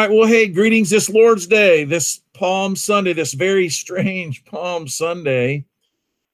[0.00, 0.10] Right.
[0.10, 5.66] Well, hey, greetings this Lord's Day, this Palm Sunday, this very strange Palm Sunday.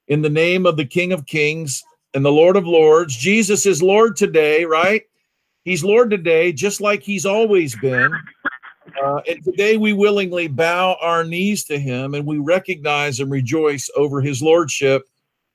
[0.06, 1.82] In the name of the King of Kings
[2.14, 5.02] and the Lord of Lords, Jesus is Lord today, right?
[5.64, 8.12] He's Lord today, just like he's always been.
[9.02, 13.90] Uh, and today we willingly bow our knees to him and we recognize and rejoice
[13.96, 15.02] over his lordship,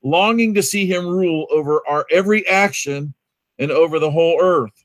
[0.04, 3.14] longing to see him rule over our every action
[3.58, 4.84] and over the whole earth.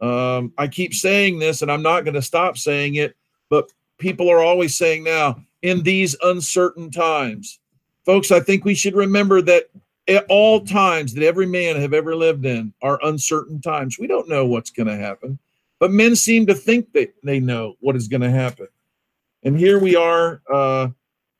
[0.00, 3.16] Um, I keep saying this and I'm not going to stop saying it,
[3.48, 7.58] but people are always saying now, in these uncertain times.
[8.04, 9.64] Folks, I think we should remember that
[10.06, 13.98] at all times that every man have ever lived in are uncertain times.
[13.98, 15.38] We don't know what's going to happen,
[15.78, 18.68] but men seem to think that they know what is going to happen.
[19.42, 20.88] And here we are uh,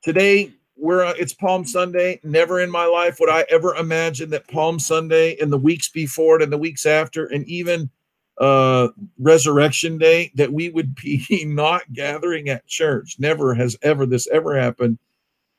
[0.03, 0.51] today.
[0.77, 2.21] We're uh, it's Palm Sunday.
[2.23, 6.37] Never in my life would I ever imagine that Palm Sunday and the weeks before
[6.37, 7.89] it and the weeks after, and even
[8.39, 13.17] uh, Resurrection Day, that we would be not gathering at church.
[13.19, 14.97] Never has ever this ever happened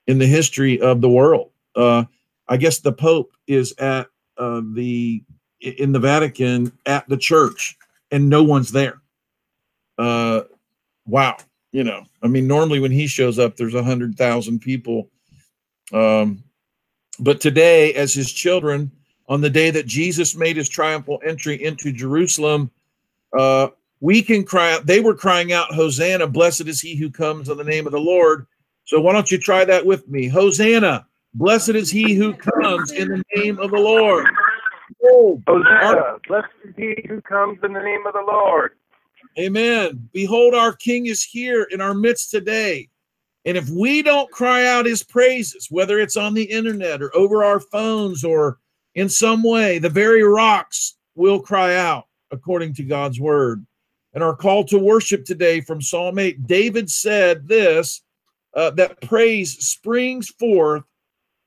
[0.07, 1.51] in the history of the world.
[1.77, 2.05] Uh,
[2.49, 5.23] I guess the Pope is at uh, the
[5.61, 7.77] in the Vatican at the church,
[8.11, 9.01] and no one's there.
[9.99, 10.43] Uh,
[11.07, 11.37] wow,
[11.73, 15.11] you know, I mean, normally when he shows up, there's a hundred thousand people.
[15.93, 16.43] Um,
[17.19, 18.91] but today, as his children,
[19.31, 22.71] on the day that Jesus made his triumphal entry into Jerusalem,
[23.39, 23.69] uh,
[24.01, 24.85] we can cry out.
[24.85, 26.27] They were crying out, "Hosanna!
[26.27, 28.47] Blessed is he who comes in the name of the Lord."
[28.85, 30.27] So why don't you try that with me?
[30.27, 31.07] Hosanna!
[31.35, 34.27] Blessed is he who comes in the name of the Lord.
[35.05, 38.73] Oh, Hosanna, blessed is he who comes in the name of the Lord.
[39.39, 40.09] Amen.
[40.13, 42.89] Behold, our King is here in our midst today.
[43.45, 47.45] And if we don't cry out his praises, whether it's on the internet or over
[47.45, 48.59] our phones or
[48.95, 53.65] in some way, the very rocks will cry out according to God's word.
[54.15, 58.03] And our call to worship today from Psalm 8 David said this
[58.55, 60.83] uh, that praise springs forth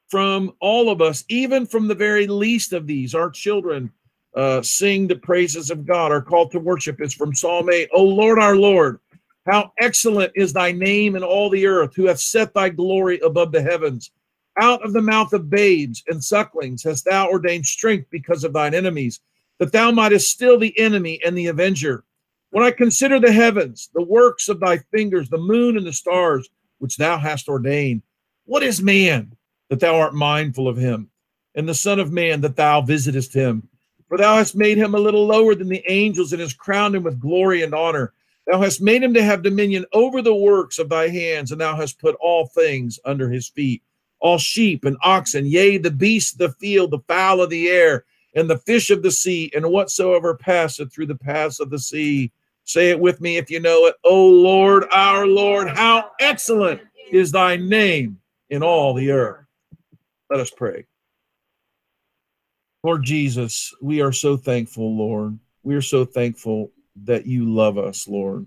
[0.09, 3.91] from all of us, even from the very least of these, our children.
[4.35, 6.11] Uh, sing the praises of God.
[6.11, 7.89] Our call to worship is from Psalm 8.
[7.93, 8.99] O Lord, our Lord,
[9.45, 13.51] how excellent is thy name in all the earth, who hath set thy glory above
[13.51, 14.09] the heavens.
[14.57, 18.75] Out of the mouth of babes and sucklings hast thou ordained strength because of thine
[18.75, 19.19] enemies,
[19.57, 22.03] that thou mightest still the enemy and the avenger.
[22.51, 26.49] When I consider the heavens, the works of thy fingers, the moon and the stars,
[26.77, 28.03] which thou hast ordained,
[28.45, 29.35] what is man
[29.69, 31.09] that thou art mindful of him,
[31.55, 33.67] and the Son of Man that thou visitest him?
[34.07, 37.01] For thou hast made him a little lower than the angels, and hast crowned him
[37.01, 38.13] with glory and honor.
[38.45, 41.75] Thou hast made him to have dominion over the works of thy hands, and thou
[41.75, 43.81] hast put all things under his feet
[44.23, 48.05] all sheep and oxen, yea, the beasts of the field, the fowl of the air,
[48.35, 52.31] and the fish of the sea, and whatsoever passeth through the paths of the sea.
[52.63, 53.95] Say it with me if you know it.
[54.05, 56.81] O Lord, our Lord, how excellent
[57.11, 58.17] is thy name
[58.49, 59.45] in all the earth.
[60.29, 60.85] Let us pray.
[62.81, 65.37] Lord Jesus, we are so thankful, Lord.
[65.63, 66.71] We are so thankful
[67.03, 68.45] that you love us, Lord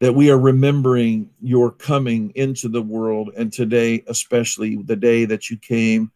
[0.00, 5.50] that we are remembering your coming into the world and today especially the day that
[5.50, 6.10] you came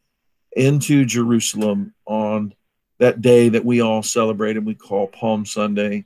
[0.53, 2.55] into Jerusalem on
[2.99, 6.05] that day that we all celebrate and we call Palm Sunday.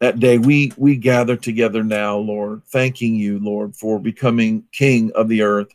[0.00, 5.28] That day we we gather together now lord thanking you lord for becoming king of
[5.28, 5.74] the earth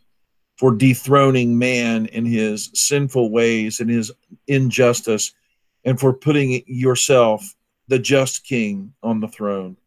[0.57, 4.11] for dethroning man in his sinful ways and his
[4.47, 5.31] injustice
[5.83, 7.55] and for putting yourself
[7.87, 9.77] the just king on the throne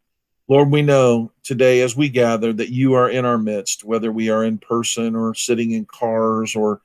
[0.49, 4.29] Lord, we know today as we gather that you are in our midst, whether we
[4.29, 6.81] are in person or sitting in cars or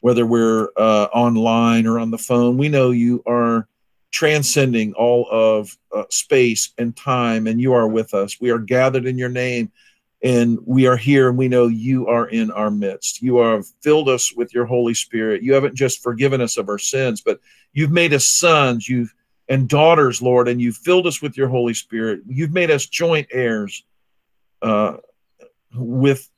[0.00, 2.56] whether we're uh, online or on the phone.
[2.56, 3.66] We know you are
[4.12, 8.40] transcending all of uh, space and time, and you are with us.
[8.40, 9.72] We are gathered in your name,
[10.22, 13.20] and we are here, and we know you are in our midst.
[13.20, 15.42] You have filled us with your Holy Spirit.
[15.42, 17.40] You haven't just forgiven us of our sins, but
[17.72, 18.88] you've made us sons.
[18.88, 19.12] You've
[19.48, 22.20] and daughters, Lord, and you've filled us with your Holy Spirit.
[22.26, 23.84] You've made us joint heirs
[24.62, 24.98] uh,
[25.74, 26.28] with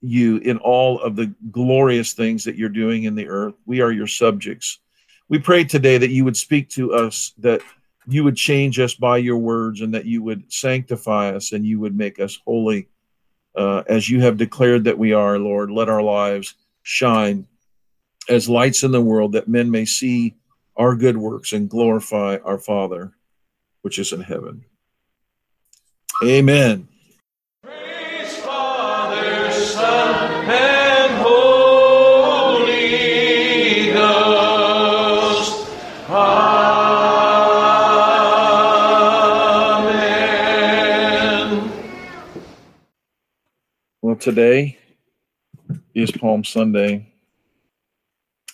[0.00, 3.54] you in all of the glorious things that you're doing in the earth.
[3.66, 4.80] We are your subjects.
[5.28, 7.60] We pray today that you would speak to us, that
[8.06, 11.80] you would change us by your words, and that you would sanctify us and you
[11.80, 12.88] would make us holy
[13.56, 15.70] uh, as you have declared that we are, Lord.
[15.70, 17.46] Let our lives shine
[18.28, 20.34] as lights in the world that men may see
[20.76, 23.12] our good works and glorify our Father
[23.86, 24.64] which is in heaven.
[26.24, 26.88] Amen.
[27.62, 32.72] Praise Father, Son, and Holy
[33.92, 35.68] Ghost.
[36.10, 36.50] Amen.
[44.02, 44.78] Well, today
[45.94, 47.12] is Palm Sunday,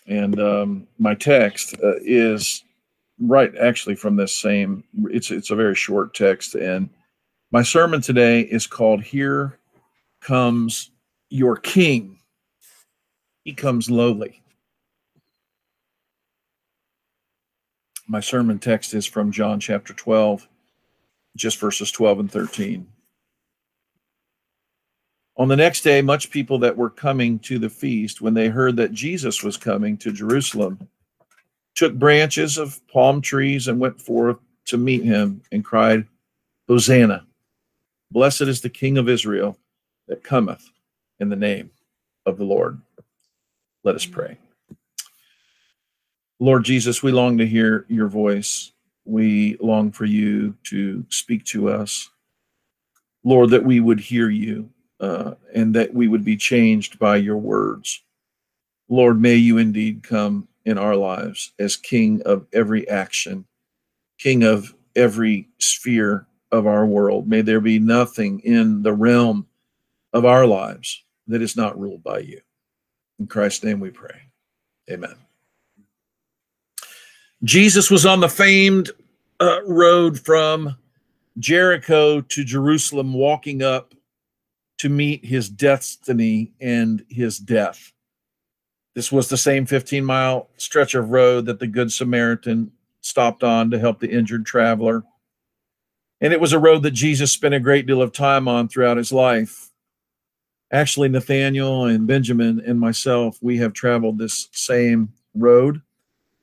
[0.07, 2.65] and um, my text uh, is
[3.21, 4.85] right actually from this same.
[5.05, 6.91] It's it's a very short text, and
[7.51, 9.59] my sermon today is called "Here
[10.21, 10.91] Comes
[11.31, 12.19] Your King."
[13.45, 14.43] He comes lowly.
[18.07, 20.47] My sermon text is from John chapter 12,
[21.37, 22.87] just verses 12 and 13.
[25.43, 28.77] On the next day, much people that were coming to the feast, when they heard
[28.77, 30.87] that Jesus was coming to Jerusalem,
[31.75, 34.37] took branches of palm trees and went forth
[34.67, 36.07] to meet him and cried,
[36.69, 37.27] Hosanna!
[38.13, 39.59] Blessed is the King of Israel
[40.07, 40.65] that cometh
[41.19, 41.73] in the name
[42.25, 42.81] of the Lord.
[43.83, 44.39] Let us pray.
[46.39, 48.71] Lord Jesus, we long to hear your voice.
[49.05, 52.11] We long for you to speak to us.
[53.25, 54.71] Lord, that we would hear you
[55.03, 58.03] uh, and that we would be changed by your words.
[58.89, 63.45] Lord, may you indeed come in our lives as King of every action,
[64.19, 67.27] King of every sphere of our world.
[67.27, 69.47] May there be nothing in the realm
[70.13, 72.41] of our lives that is not ruled by you.
[73.19, 74.21] In Christ's name we pray.
[74.89, 75.17] Amen.
[77.43, 78.91] Jesus was on the famed
[79.41, 80.77] uh, road from
[81.41, 83.95] Jericho to Jerusalem, walking up
[84.83, 87.93] to meet his destiny and his death.
[88.97, 93.71] This was the same 15 mile stretch of road that the Good Samaritan stopped on
[93.71, 95.05] to help the injured traveler.
[96.21, 98.97] And it was a road that Jesus spent a great deal of time on throughout
[98.97, 99.71] his life.
[100.73, 105.81] Actually, Nathaniel and Benjamin and myself, we have traveled this same road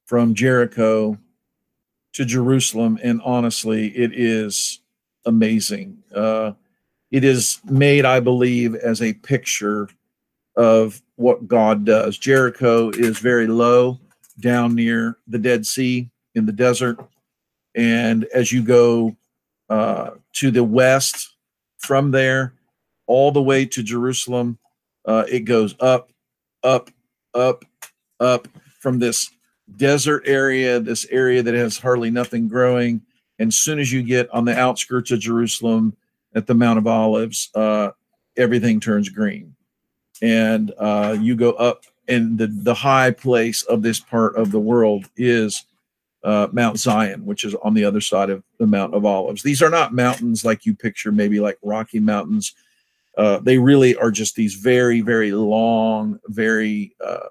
[0.06, 1.18] from Jericho
[2.14, 3.00] to Jerusalem.
[3.04, 4.80] And honestly, it is
[5.26, 6.04] amazing.
[6.16, 6.54] Uh,
[7.12, 9.90] it is made, I believe, as a picture
[10.56, 12.18] of what God does.
[12.18, 14.00] Jericho is very low
[14.40, 16.98] down near the Dead Sea in the desert.
[17.76, 19.16] And as you go
[19.70, 21.36] uh, to the west
[21.78, 22.54] from there,
[23.08, 24.60] all the way to Jerusalem,
[25.06, 26.12] uh, it goes up,
[26.64, 26.92] up,
[27.34, 27.66] up,
[28.20, 28.48] up
[28.80, 29.32] from this
[29.78, 33.02] desert area, this area that has hardly nothing growing.
[33.40, 35.96] And soon as you get on the outskirts of Jerusalem
[36.36, 37.92] at the Mount of Olives, uh,
[38.38, 39.56] everything turns green.
[40.22, 44.60] And uh, you go up, and the, the high place of this part of the
[44.60, 45.66] world is
[46.24, 49.44] uh, Mount Zion, which is on the other side of the Mount of Olives.
[49.44, 52.54] These are not mountains like you picture, maybe like Rocky Mountains.
[53.18, 57.28] Uh, they really are just these very, very long, very, uh,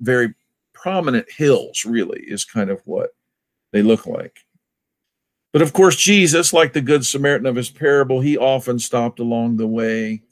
[0.00, 0.34] very
[0.72, 3.10] prominent hills, really, is kind of what
[3.72, 4.44] they look like.
[5.52, 9.56] But of course, Jesus, like the Good Samaritan of his parable, he often stopped along
[9.56, 10.22] the way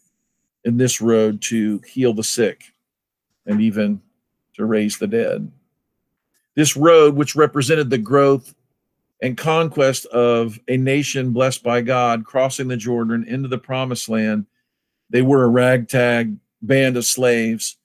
[0.65, 2.63] in this road to heal the sick
[3.47, 4.01] and even
[4.55, 5.51] to raise the dead.
[6.55, 8.55] This road, which represented the growth
[9.21, 14.47] and conquest of a nation blessed by God, crossing the Jordan into the promised land,
[15.11, 17.77] they were a ragtag band of slaves.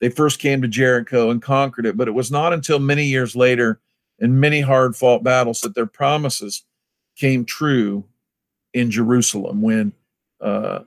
[0.00, 3.36] They first came to Jericho and conquered it, but it was not until many years
[3.36, 3.80] later
[4.18, 6.64] in many hard fought battles that their promises
[7.16, 8.04] came true
[8.72, 9.92] in Jerusalem when
[10.40, 10.80] uh,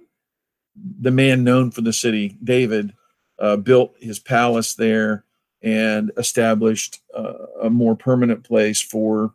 [0.99, 2.93] the man known for the city, David,
[3.39, 5.23] uh, built his palace there
[5.61, 9.33] and established uh, a more permanent place for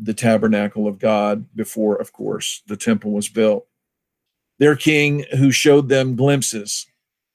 [0.00, 3.66] the tabernacle of God before, of course, the temple was built.
[4.58, 6.86] Their king, who showed them glimpses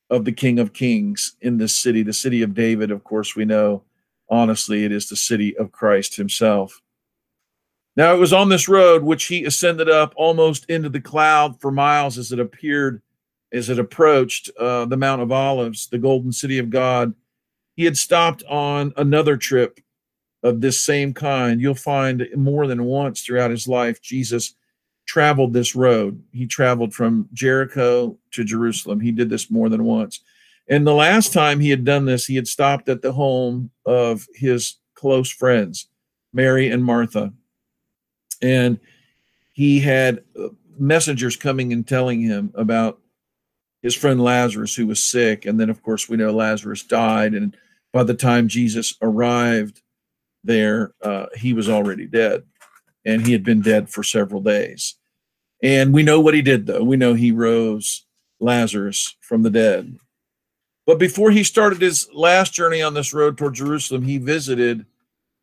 [0.10, 3.46] of the King of Kings in this city, the city of David, of course, we
[3.46, 3.84] know
[4.30, 6.82] honestly it is the city of Christ himself.
[7.98, 11.72] Now it was on this road which he ascended up almost into the cloud for
[11.72, 13.02] miles as it appeared,
[13.52, 17.16] as it approached uh, the Mount of Olives, the golden city of God.
[17.76, 19.80] He had stopped on another trip
[20.44, 21.60] of this same kind.
[21.60, 24.54] You'll find more than once throughout his life, Jesus
[25.08, 26.22] traveled this road.
[26.32, 29.00] He traveled from Jericho to Jerusalem.
[29.00, 30.22] He did this more than once.
[30.70, 34.28] And the last time he had done this, he had stopped at the home of
[34.36, 35.88] his close friends,
[36.32, 37.34] Mary and Martha
[38.42, 38.80] and
[39.54, 43.00] he had uh, messengers coming and telling him about
[43.82, 45.46] his friend Lazarus who was sick.
[45.46, 47.34] And then of course we know Lazarus died.
[47.34, 47.56] And
[47.94, 49.82] by the time Jesus arrived
[50.44, 52.44] there uh, he was already dead.
[53.06, 54.96] And he had been dead for several days.
[55.64, 56.84] And we know what he did though.
[56.84, 58.06] We know he rose
[58.40, 59.98] Lazarus from the dead.
[60.86, 64.86] But before he started his last journey on this road toward Jerusalem he visited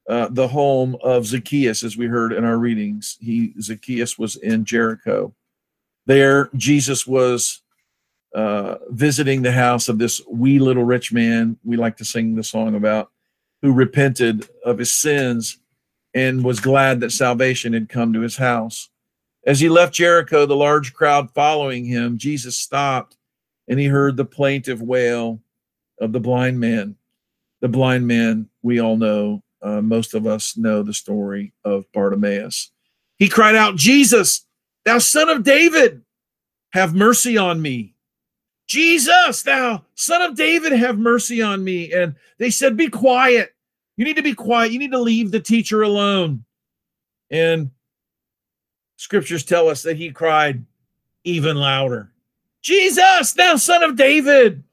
[0.09, 3.17] uh, the home of Zacchaeus, as we heard in our readings.
[3.21, 5.35] He Zacchaeus was in Jericho.
[6.07, 7.63] There, Jesus was
[8.35, 11.57] uh, visiting the house of this wee little rich man.
[11.65, 13.11] We like to sing the song about
[13.63, 15.59] who repented of his sins
[16.15, 18.91] and was glad that salvation had come to his house.
[19.47, 23.17] As he left Jericho, the large crowd following him, Jesus stopped
[23.69, 25.41] and he heard the plaintive wail
[26.01, 26.97] of the blind man.
[27.61, 32.71] The blind man, we all know, uh, most of us know the story of Bartimaeus.
[33.19, 34.47] He cried out, Jesus,
[34.85, 36.03] thou son of David,
[36.73, 37.95] have mercy on me.
[38.67, 41.93] Jesus, thou son of David, have mercy on me.
[41.93, 43.55] And they said, Be quiet.
[43.97, 44.73] You need to be quiet.
[44.73, 46.45] You need to leave the teacher alone.
[47.31, 47.71] And
[48.97, 50.65] scriptures tell us that he cried
[51.25, 52.11] even louder
[52.65, 54.65] Jesus, thou son of David,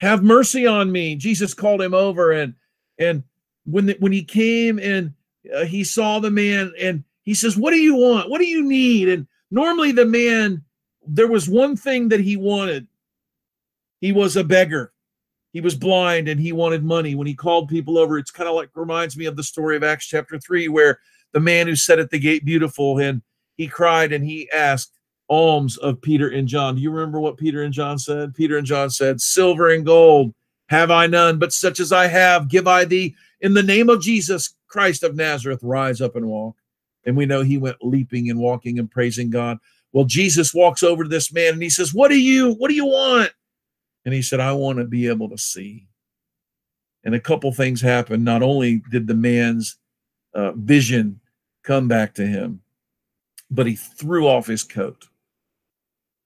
[0.00, 1.16] have mercy on me.
[1.16, 2.54] Jesus called him over and
[2.96, 3.24] and
[3.64, 5.12] when the, when he came and
[5.54, 8.30] uh, he saw the man and he says, "What do you want?
[8.30, 10.62] What do you need?" And normally the man
[11.06, 12.86] there was one thing that he wanted.
[14.00, 14.92] He was a beggar.
[15.52, 17.14] He was blind and he wanted money.
[17.14, 19.84] When he called people over, it's kind of like reminds me of the story of
[19.84, 20.98] Acts chapter 3 where
[21.32, 23.22] the man who sat at the gate beautiful and
[23.56, 26.74] he cried and he asked alms of Peter and John.
[26.74, 28.34] Do you remember what Peter and John said?
[28.34, 30.34] Peter and John said, "Silver and gold
[30.68, 34.00] have I none, but such as I have give I thee in the name of
[34.00, 36.56] Jesus Christ of Nazareth, rise up and walk.
[37.04, 39.58] And we know he went leaping and walking and praising God.
[39.92, 42.74] Well, Jesus walks over to this man and he says, What do you, what do
[42.74, 43.32] you want?
[44.06, 45.86] And he said, I want to be able to see.
[47.04, 48.24] And a couple things happened.
[48.24, 49.76] Not only did the man's
[50.32, 51.20] uh, vision
[51.64, 52.62] come back to him,
[53.50, 55.04] but he threw off his coat.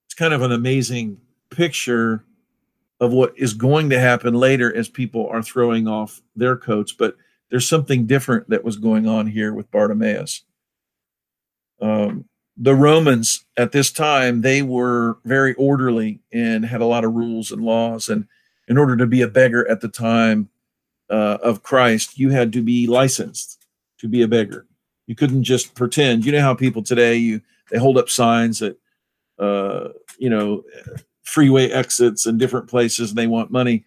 [0.06, 1.20] It's kind of an amazing
[1.50, 2.24] picture
[3.00, 6.92] of what is going to happen later as people are throwing off their coats.
[6.92, 7.16] But
[7.50, 10.42] there's something different that was going on here with Bartimaeus.
[11.80, 12.24] Um,
[12.56, 17.52] the Romans at this time, they were very orderly and had a lot of rules
[17.52, 18.08] and laws.
[18.08, 18.26] And
[18.66, 20.48] in order to be a beggar at the time
[21.08, 23.66] uh, of Christ, you had to be licensed
[23.98, 24.66] to be a beggar.
[25.06, 26.24] You couldn't just pretend.
[26.24, 27.40] You know how people today you
[27.70, 28.78] they hold up signs that
[29.38, 29.88] uh,
[30.18, 30.64] you know
[31.28, 33.84] freeway exits and different places and they want money.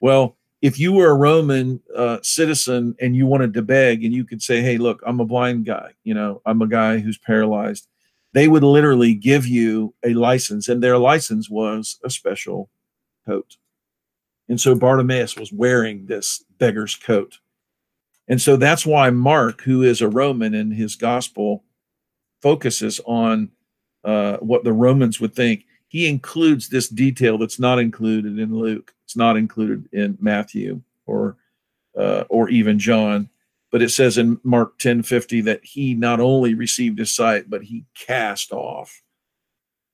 [0.00, 4.24] Well, if you were a Roman uh, citizen and you wanted to beg and you
[4.24, 7.86] could say, Hey, look, I'm a blind guy, you know, I'm a guy who's paralyzed,
[8.32, 12.70] they would literally give you a license, and their license was a special
[13.26, 13.56] coat.
[14.48, 17.38] And so Bartimaeus was wearing this beggar's coat.
[18.28, 21.64] And so that's why Mark, who is a Roman in his gospel,
[22.42, 23.50] focuses on
[24.04, 28.94] uh, what the Romans would think he includes this detail that's not included in Luke.
[29.04, 31.36] It's not included in Matthew or
[31.98, 33.28] uh, or even John.
[33.72, 37.64] But it says in Mark 10 50 that he not only received his sight, but
[37.64, 39.02] he cast off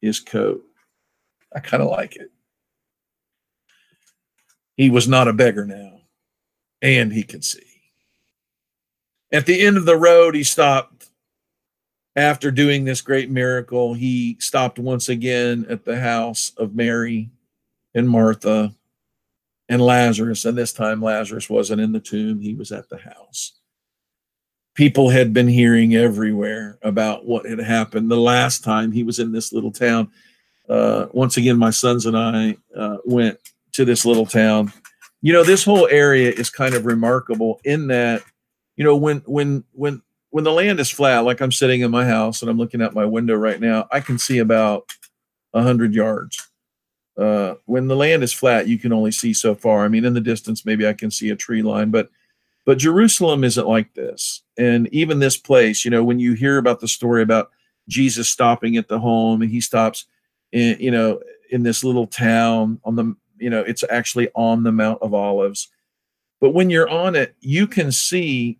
[0.02, 0.62] his coat.
[1.54, 2.30] I kind of like it.
[4.76, 6.02] He was not a beggar now,
[6.82, 7.62] and he could see.
[9.32, 11.05] At the end of the road, he stopped
[12.16, 17.30] after doing this great miracle, he stopped once again at the house of Mary
[17.94, 18.74] and Martha
[19.68, 20.46] and Lazarus.
[20.46, 23.52] And this time, Lazarus wasn't in the tomb, he was at the house.
[24.74, 29.32] People had been hearing everywhere about what had happened the last time he was in
[29.32, 30.10] this little town.
[30.68, 33.38] Uh, once again, my sons and I uh, went
[33.72, 34.72] to this little town.
[35.22, 38.22] You know, this whole area is kind of remarkable in that,
[38.76, 40.02] you know, when when when
[40.36, 42.92] when the land is flat, like I'm sitting in my house and I'm looking out
[42.92, 44.92] my window right now, I can see about
[45.54, 46.50] hundred yards.
[47.16, 49.82] Uh, when the land is flat, you can only see so far.
[49.82, 52.10] I mean, in the distance, maybe I can see a tree line, but
[52.66, 54.42] but Jerusalem isn't like this.
[54.58, 57.50] And even this place, you know, when you hear about the story about
[57.88, 60.04] Jesus stopping at the home and he stops
[60.52, 61.18] in, you know,
[61.50, 65.70] in this little town on the, you know, it's actually on the Mount of Olives.
[66.42, 68.58] But when you're on it, you can see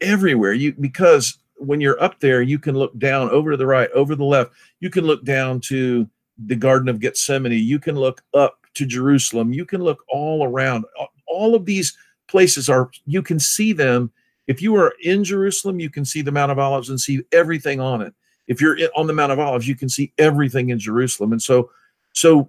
[0.00, 0.52] everywhere.
[0.52, 4.14] You because when you're up there, you can look down over to the right, over
[4.14, 4.52] the left.
[4.80, 6.08] You can look down to
[6.46, 7.52] the Garden of Gethsemane.
[7.52, 9.52] You can look up to Jerusalem.
[9.52, 10.84] You can look all around.
[11.26, 11.96] All of these
[12.28, 14.12] places are you can see them.
[14.46, 17.80] If you are in Jerusalem, you can see the Mount of Olives and see everything
[17.80, 18.14] on it.
[18.46, 21.32] If you're on the Mount of Olives, you can see everything in Jerusalem.
[21.32, 21.70] And so
[22.14, 22.48] so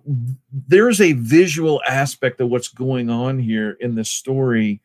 [0.67, 4.81] there is a visual aspect of what's going on here in this story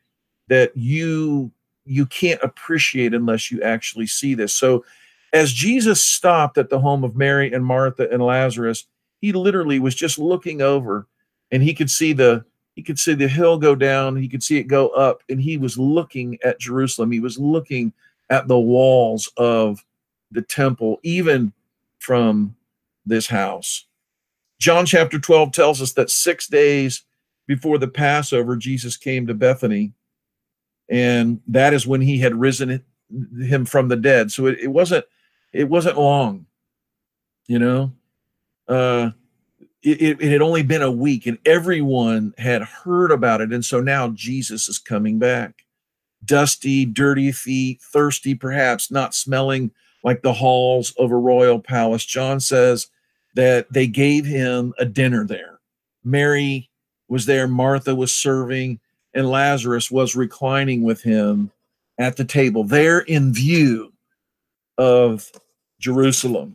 [0.48, 1.50] that you
[1.86, 4.54] you can't appreciate unless you actually see this.
[4.54, 4.84] So
[5.32, 8.84] as Jesus stopped at the home of Mary and Martha and Lazarus,
[9.20, 11.06] he literally was just looking over
[11.50, 14.58] and he could see the he could see the hill go down, he could see
[14.58, 17.12] it go up and he was looking at Jerusalem.
[17.12, 17.92] He was looking
[18.30, 19.84] at the walls of
[20.32, 21.52] the temple even
[22.00, 22.56] from
[23.06, 23.86] this house.
[24.58, 27.04] John chapter 12 tells us that 6 days
[27.46, 29.92] before the Passover Jesus came to Bethany
[30.88, 32.84] and that is when he had risen
[33.40, 34.30] him from the dead.
[34.30, 35.04] So it, it wasn't
[35.52, 36.46] it wasn't long
[37.46, 37.92] you know?
[38.68, 39.10] Uh
[39.82, 43.52] it, it had only been a week and everyone had heard about it.
[43.52, 45.64] And so now jesus is coming back.
[46.24, 49.70] Dusty dirty feet thirsty perhaps not smelling
[50.02, 52.04] like the halls of a royal palace.
[52.04, 52.88] John says
[53.34, 55.60] that they gave him a dinner there.
[56.02, 56.70] Mary
[57.08, 58.80] was there martha was serving
[59.14, 61.50] and Lazarus was reclining with him
[61.98, 63.92] at the table, there in view
[64.78, 65.30] of
[65.78, 66.54] Jerusalem.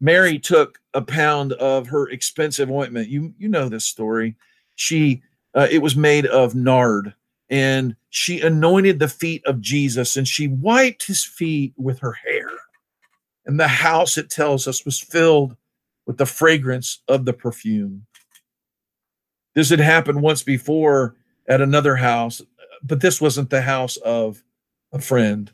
[0.00, 3.08] Mary took a pound of her expensive ointment.
[3.08, 4.36] You you know this story.
[4.76, 5.22] She
[5.54, 7.14] uh, it was made of nard,
[7.50, 12.48] and she anointed the feet of Jesus, and she wiped his feet with her hair.
[13.46, 15.56] And the house, it tells us, was filled
[16.06, 18.06] with the fragrance of the perfume.
[19.54, 21.16] This had happened once before
[21.52, 22.40] at another house,
[22.82, 24.42] but this wasn't the house of
[24.90, 25.52] a friend.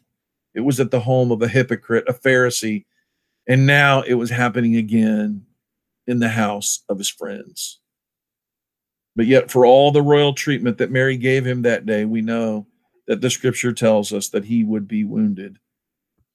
[0.54, 2.84] It was at the home of a hypocrite, a Pharisee.
[3.48, 5.44] And now it was happening again
[6.06, 7.80] in the house of his friends.
[9.16, 12.68] But yet, for all the royal treatment that Mary gave him that day, we know
[13.08, 15.58] that the scripture tells us that he would be wounded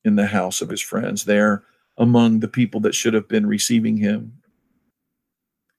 [0.04, 1.64] in the house of his friends, there
[1.98, 4.42] among the people that should have been receiving him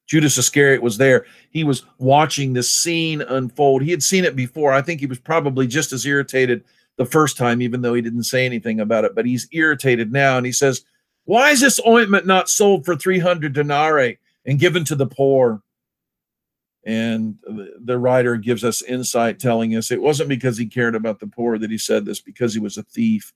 [0.07, 1.27] Judas Iscariot was there.
[1.51, 3.83] He was watching this scene unfold.
[3.83, 4.73] He had seen it before.
[4.73, 6.65] I think he was probably just as irritated
[6.97, 9.15] the first time, even though he didn't say anything about it.
[9.15, 10.37] But he's irritated now.
[10.37, 10.85] And he says,
[11.25, 15.63] Why is this ointment not sold for 300 denarii and given to the poor?
[16.87, 17.39] And
[17.81, 21.57] the writer gives us insight telling us it wasn't because he cared about the poor
[21.57, 23.33] that he said this, because he was a thief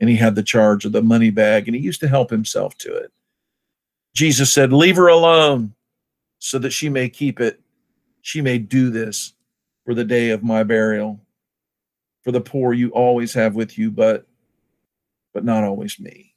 [0.00, 2.76] and he had the charge of the money bag and he used to help himself
[2.78, 3.10] to it.
[4.12, 5.74] Jesus said, Leave her alone
[6.44, 7.58] so that she may keep it.
[8.20, 9.32] She may do this
[9.86, 11.18] for the day of my burial.
[12.22, 14.26] For the poor you always have with you, but
[15.32, 16.34] but not always me.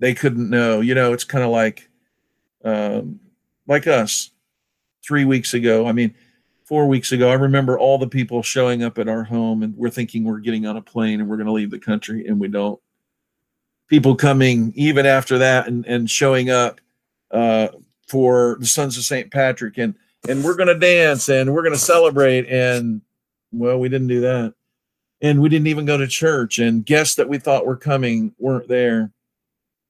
[0.00, 0.80] They couldn't know.
[0.80, 1.90] You know, it's kind of like
[2.64, 3.20] um,
[3.66, 4.30] like us
[5.06, 5.86] three weeks ago.
[5.86, 6.14] I mean,
[6.64, 9.90] four weeks ago, I remember all the people showing up at our home, and we're
[9.90, 12.48] thinking we're getting on a plane and we're going to leave the country, and we
[12.48, 12.80] don't.
[13.88, 16.80] People coming even after that and, and showing up
[17.30, 17.68] uh,
[18.06, 19.30] for the Sons of St.
[19.30, 19.78] Patrick.
[19.78, 19.94] And
[20.28, 22.46] and we're going to dance and we're going to celebrate.
[22.48, 23.02] And
[23.52, 24.54] well we didn't do that.
[25.20, 26.58] And we didn't even go to church.
[26.58, 29.10] And guests that we thought were coming weren't there.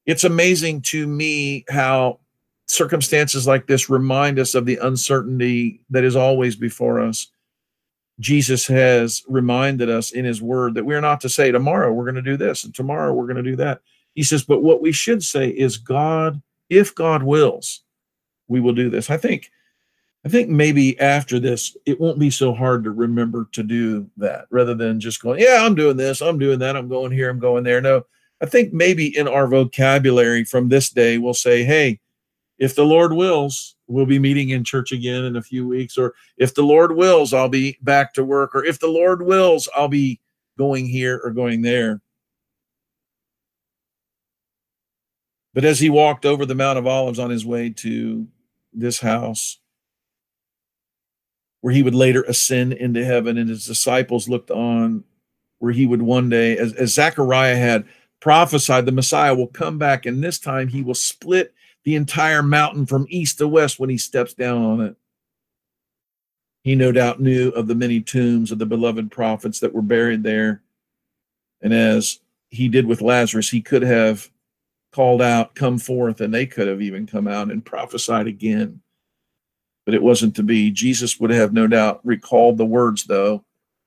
[0.07, 2.21] It's amazing to me how
[2.67, 7.31] circumstances like this remind us of the uncertainty that is always before us.
[8.21, 12.15] Jesus has reminded us in his word that we're not to say tomorrow we're going
[12.15, 13.81] to do this and tomorrow we're going to do that.
[14.15, 17.84] He says but what we should say is god if god wills
[18.49, 19.11] we will do this.
[19.11, 19.51] I think
[20.25, 24.47] I think maybe after this, it won't be so hard to remember to do that
[24.51, 27.39] rather than just going, yeah, I'm doing this, I'm doing that, I'm going here, I'm
[27.39, 27.83] going there.
[27.83, 28.07] No,
[28.41, 32.01] I think maybe in our vocabulary from this day, we'll say, hey,
[32.59, 35.99] if the Lord wills, we'll be meeting in church again in a few weeks.
[35.99, 38.55] Or if the Lord wills, I'll be back to work.
[38.55, 40.21] Or if the Lord wills, I'll be
[40.57, 42.01] going here or going there.
[45.53, 48.27] But as he walked over the Mount of Olives on his way to
[48.75, 49.59] this house,
[51.61, 55.05] where he would later ascend into heaven, and his disciples looked on,
[55.59, 57.85] where he would one day, as, as Zechariah had
[58.21, 62.87] prophesied, the Messiah will come back, and this time he will split the entire mountain
[62.87, 64.97] from east to west when he steps down on it.
[66.63, 70.23] He no doubt knew of the many tombs of the beloved prophets that were buried
[70.23, 70.63] there.
[71.61, 74.31] And as he did with Lazarus, he could have
[74.95, 78.81] called out, Come forth, and they could have even come out and prophesied again.
[79.85, 80.71] But it wasn't to be.
[80.71, 83.45] Jesus would have no doubt recalled the words, though,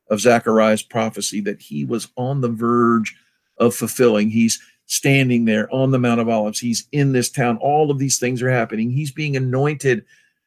[0.10, 3.15] of Zechariah's prophecy that he was on the verge
[3.58, 4.30] of fulfilling.
[4.30, 6.60] He's standing there on the Mount of Olives.
[6.60, 7.58] He's in this town.
[7.58, 8.91] All of these things are happening.
[8.91, 10.04] He's being anointed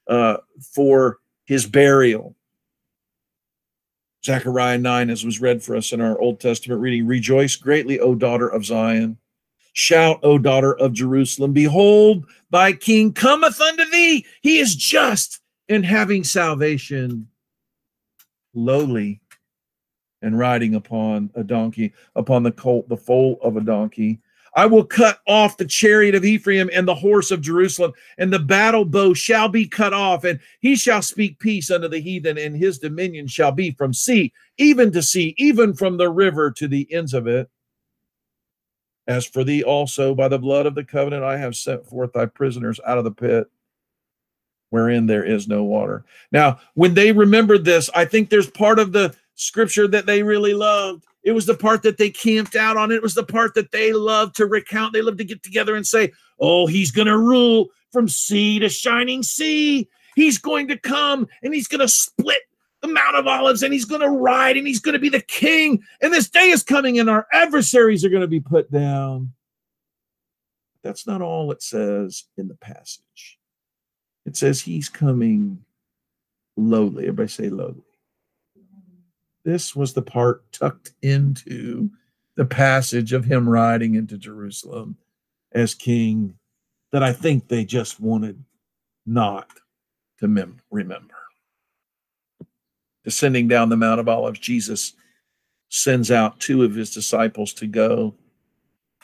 [0.08, 0.38] uh,
[0.74, 2.36] for his burial.
[4.24, 8.14] Zechariah 9, as was read for us in our Old Testament reading, rejoice greatly, O
[8.14, 9.16] daughter of Zion.
[9.80, 14.26] Shout, O daughter of Jerusalem, behold, thy king cometh unto thee.
[14.42, 15.40] He is just
[15.70, 17.26] and having salvation,
[18.52, 19.22] lowly
[20.20, 24.20] and riding upon a donkey, upon the colt, the foal of a donkey,
[24.54, 28.38] I will cut off the chariot of Ephraim and the horse of Jerusalem, and the
[28.38, 32.54] battle bow shall be cut off, and he shall speak peace unto the heathen, and
[32.54, 36.86] his dominion shall be from sea, even to sea, even from the river to the
[36.92, 37.48] ends of it.
[39.10, 42.26] As for thee also, by the blood of the covenant, I have sent forth thy
[42.26, 43.48] prisoners out of the pit
[44.70, 46.04] wherein there is no water.
[46.30, 50.54] Now, when they remembered this, I think there's part of the scripture that they really
[50.54, 52.90] loved it was the part that they camped out on.
[52.90, 54.92] It was the part that they loved to recount.
[54.92, 58.68] They loved to get together and say, Oh, he's going to rule from sea to
[58.68, 59.88] shining sea.
[60.16, 62.42] He's going to come and he's going to split
[62.82, 65.20] the Mount of Olives and he's going to ride and he's going to be the
[65.20, 65.82] king.
[66.00, 69.32] And this day is coming and our adversaries are going to be put down.
[70.82, 73.38] That's not all it says in the passage.
[74.24, 75.62] It says he's coming
[76.56, 77.04] lowly.
[77.04, 77.82] Everybody say lowly.
[79.44, 81.90] This was the part tucked into
[82.36, 84.96] the passage of him riding into Jerusalem
[85.52, 86.34] as king
[86.92, 88.42] that I think they just wanted
[89.06, 89.48] not
[90.18, 91.14] to mem- remember.
[93.10, 94.92] Descending down the Mount of Olives, Jesus
[95.68, 98.14] sends out two of his disciples to go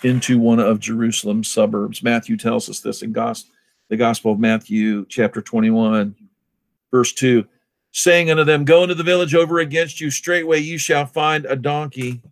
[0.05, 2.05] into one of Jerusalem's suburbs.
[2.05, 6.15] Matthew tells us this in the Gospel of Matthew, chapter 21,
[6.93, 7.49] verse 2
[7.91, 11.57] saying unto them, Go into the village over against you, straightway you shall find a
[11.57, 12.23] donkey.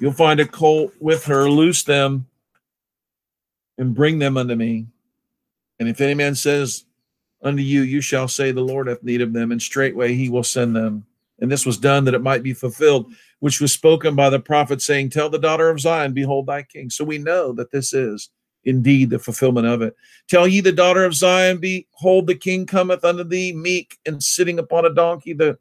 [0.00, 2.28] You'll find a colt with her, loose them
[3.76, 4.86] and bring them unto me.
[5.78, 6.86] And if any man says
[7.42, 10.44] unto you, You shall say, The Lord hath need of them, and straightway he will
[10.44, 11.04] send them.
[11.40, 14.80] And this was done that it might be fulfilled, which was spoken by the prophet,
[14.80, 16.90] saying, Tell the daughter of Zion, Behold thy king.
[16.90, 18.30] So we know that this is
[18.64, 19.96] indeed the fulfillment of it.
[20.28, 24.58] Tell ye the daughter of Zion, behold, the king cometh unto thee, meek and sitting
[24.58, 25.58] upon a donkey, the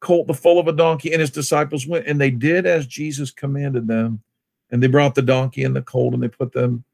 [0.00, 3.30] colt, the foal of a donkey, and his disciples went, and they did as Jesus
[3.30, 4.22] commanded them.
[4.70, 6.84] And they brought the donkey and the colt, and they put them,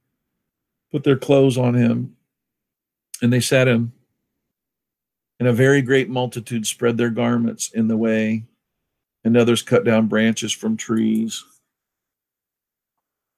[0.90, 2.16] put their clothes on him,
[3.22, 3.92] and they sat him.
[5.38, 8.44] And a very great multitude spread their garments in the way,
[9.24, 11.44] and others cut down branches from trees,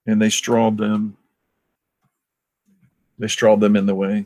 [0.06, 1.16] and they strawed them
[3.20, 4.24] they strawed them in the way.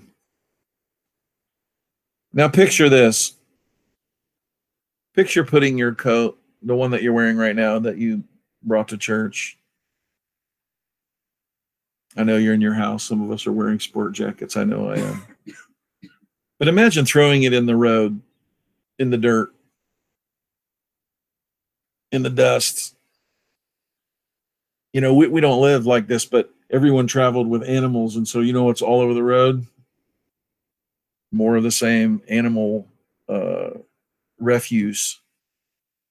[2.33, 3.35] Now picture this.
[5.15, 8.23] Picture putting your coat, the one that you're wearing right now that you
[8.63, 9.59] brought to church.
[12.17, 13.03] I know you're in your house.
[13.03, 14.57] Some of us are wearing sport jackets.
[14.57, 15.34] I know I am.
[16.59, 18.21] But imagine throwing it in the road,
[18.99, 19.55] in the dirt,
[22.13, 22.95] in the dust.
[24.93, 28.41] You know, we, we don't live like this, but everyone traveled with animals, and so
[28.41, 29.67] you know what's all over the road?
[31.33, 32.87] More of the same animal
[33.29, 33.71] uh,
[34.39, 35.21] refuse,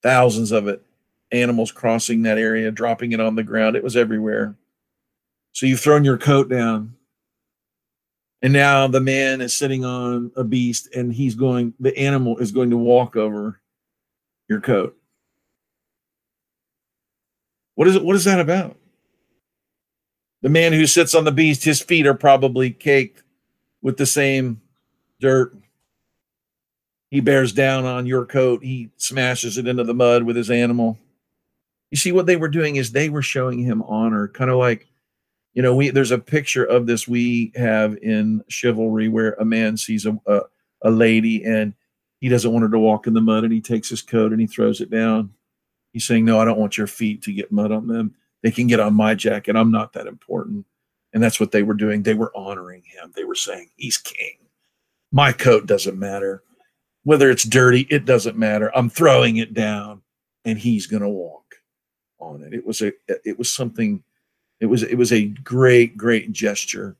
[0.02, 0.82] thousands of it,
[1.32, 3.76] animals crossing that area, dropping it on the ground.
[3.76, 4.54] It was everywhere.
[5.52, 6.96] So you've thrown your coat down.
[8.44, 12.52] And now the man is sitting on a beast and he's going, the animal is
[12.52, 13.58] going to walk over
[14.50, 14.94] your coat.
[17.74, 18.04] What is it?
[18.04, 18.76] What is that about?
[20.42, 23.22] The man who sits on the beast, his feet are probably caked
[23.80, 24.60] with the same
[25.20, 25.56] dirt.
[27.10, 28.62] He bears down on your coat.
[28.62, 30.98] He smashes it into the mud with his animal.
[31.90, 34.86] You see, what they were doing is they were showing him honor, kind of like,
[35.54, 39.76] you know, we there's a picture of this we have in chivalry where a man
[39.76, 40.40] sees a, a,
[40.82, 41.74] a lady and
[42.20, 44.40] he doesn't want her to walk in the mud and he takes his coat and
[44.40, 45.32] he throws it down.
[45.92, 48.14] He's saying, No, I don't want your feet to get mud on them.
[48.42, 49.56] They can get on my jacket.
[49.56, 50.66] I'm not that important.
[51.12, 52.02] And that's what they were doing.
[52.02, 53.12] They were honoring him.
[53.14, 54.38] They were saying, He's king.
[55.12, 56.42] My coat doesn't matter.
[57.04, 58.76] Whether it's dirty, it doesn't matter.
[58.76, 60.02] I'm throwing it down
[60.44, 61.54] and he's going to walk.
[62.18, 62.54] on it.
[62.54, 62.92] It was a
[63.24, 64.02] it was something
[64.64, 66.96] it was it was a great great gesture.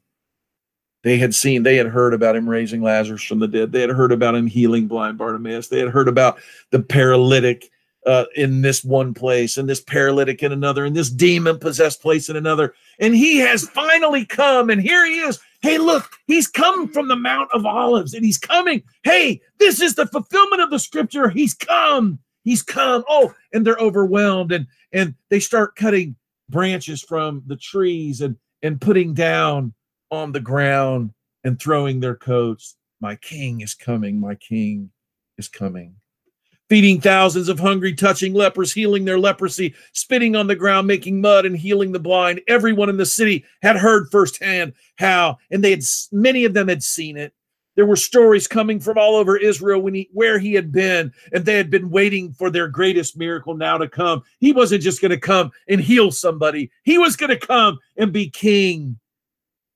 [1.03, 3.73] They had seen they had heard about him raising Lazarus from the dead.
[3.73, 5.69] They had heard about him healing blind Bartimaeus.
[5.69, 6.39] They had heard about
[6.71, 7.71] the paralytic
[8.07, 12.29] uh, in this one place and this paralytic in another and this demon possessed place
[12.29, 12.75] in another.
[12.99, 15.41] And he has finally come and here he is.
[15.63, 18.83] Hey, look, he's come from the Mount of Olives and he's coming.
[19.03, 21.31] Hey, this is the fulfillment of the scripture.
[21.31, 22.19] He's come.
[22.43, 23.05] He's come.
[23.09, 26.17] Oh, and they're overwhelmed and and they start cutting
[26.49, 29.75] branches from the trees and and putting down
[30.11, 31.11] on the ground
[31.45, 32.77] and throwing their coats.
[33.01, 34.19] My king is coming.
[34.19, 34.91] My king
[35.37, 35.95] is coming.
[36.71, 41.45] Feeding thousands of hungry, touching lepers, healing their leprosy, spitting on the ground, making mud,
[41.45, 42.41] and healing the blind.
[42.49, 46.83] Everyone in the city had heard firsthand how, and they had many of them had
[46.83, 47.35] seen it.
[47.77, 51.45] There were stories coming from all over Israel when he, where he had been, and
[51.45, 54.23] they had been waiting for their greatest miracle now to come.
[54.39, 58.13] He wasn't just going to come and heal somebody, he was going to come and
[58.13, 58.99] be king.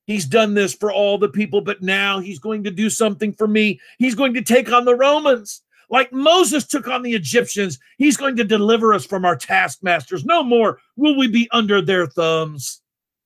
[0.07, 3.47] He's done this for all the people, but now he's going to do something for
[3.47, 3.79] me.
[3.99, 5.63] He's going to take on the Romans.
[5.91, 10.25] Like Moses took on the Egyptians, he's going to deliver us from our taskmasters.
[10.25, 12.81] No more will we be under their thumbs.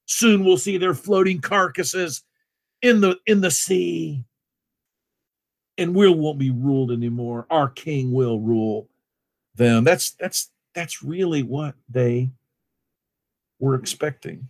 [0.07, 2.23] Soon we'll see their floating carcasses
[2.83, 4.25] in the in the sea
[5.83, 7.47] and we won't be ruled anymore.
[7.51, 8.88] Our king will rule
[9.55, 9.85] them.
[9.85, 12.31] That's that's that's really what they
[13.59, 14.49] were expecting.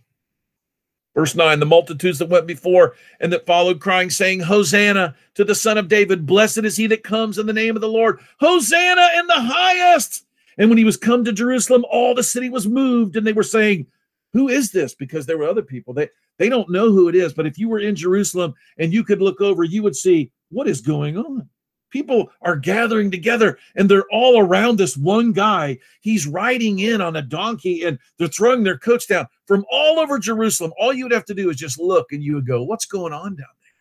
[1.15, 5.55] Verse 9 The multitudes that went before and that followed, crying, saying, Hosanna to the
[5.55, 6.25] Son of David.
[6.25, 8.19] Blessed is he that comes in the name of the Lord.
[8.39, 10.25] Hosanna in the highest.
[10.57, 13.43] And when he was come to Jerusalem, all the city was moved, and they were
[13.43, 13.87] saying,
[14.33, 14.93] Who is this?
[14.93, 15.93] Because there were other people.
[15.93, 17.33] They they don't know who it is.
[17.33, 20.67] But if you were in Jerusalem and you could look over, you would see what
[20.67, 21.49] is going on?
[21.93, 25.77] People are gathering together and they're all around this one guy.
[26.01, 30.17] He's riding in on a donkey and they're throwing their coats down from all over
[30.17, 30.73] Jerusalem.
[30.79, 33.13] All you would have to do is just look and you would go, What's going
[33.13, 33.73] on down there?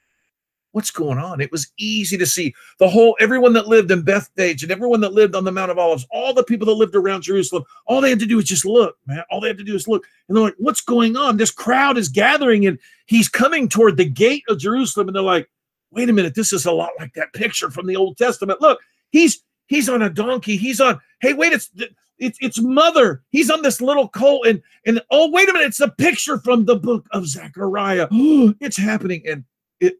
[0.72, 1.40] What's going on?
[1.40, 5.14] It was easy to see the whole, everyone that lived in Bethphage and everyone that
[5.14, 8.10] lived on the Mount of Olives, all the people that lived around Jerusalem, all they
[8.10, 9.22] had to do is just look, man.
[9.30, 10.04] All they had to do is look.
[10.28, 11.38] And they're like, What's going on?
[11.38, 15.08] This crowd is gathering and he's coming toward the gate of Jerusalem.
[15.08, 15.48] And they're like,
[15.92, 18.60] wait a minute, this is a lot like that picture from the Old Testament.
[18.60, 20.56] Look, he's he's on a donkey.
[20.56, 21.00] He's on.
[21.20, 21.70] Hey, wait, it's
[22.18, 23.22] it's it's mother.
[23.30, 26.64] He's on this little colt, and and oh, wait a minute, it's a picture from
[26.64, 28.08] the book of Zechariah.
[28.10, 29.44] it's happening, and
[29.80, 29.94] it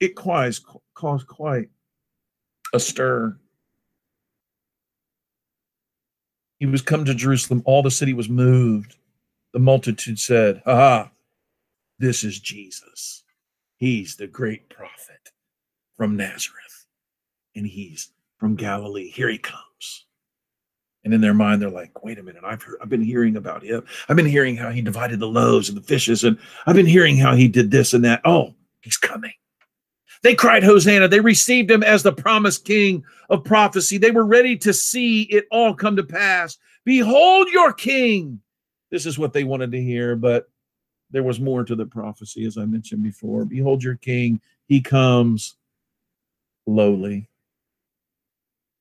[0.00, 1.68] it caused caused quite
[2.72, 3.36] a stir.
[6.60, 7.62] He was come to Jerusalem.
[7.64, 8.96] All the city was moved.
[9.52, 11.10] The multitude said, "Ha!
[11.98, 13.23] This is Jesus."
[13.84, 15.30] He's the great prophet
[15.94, 16.86] from Nazareth,
[17.54, 19.10] and he's from Galilee.
[19.10, 20.06] Here he comes.
[21.04, 23.62] And in their mind, they're like, wait a minute, I've heard, I've been hearing about
[23.62, 23.84] him.
[24.08, 27.18] I've been hearing how he divided the loaves and the fishes, and I've been hearing
[27.18, 28.22] how he did this and that.
[28.24, 29.34] Oh, he's coming.
[30.22, 31.06] They cried Hosanna.
[31.06, 33.98] They received him as the promised king of prophecy.
[33.98, 36.56] They were ready to see it all come to pass.
[36.86, 38.40] Behold your king.
[38.90, 40.48] This is what they wanted to hear, but
[41.14, 43.44] there was more to the prophecy, as I mentioned before.
[43.44, 45.54] Behold your king, he comes
[46.66, 47.28] lowly.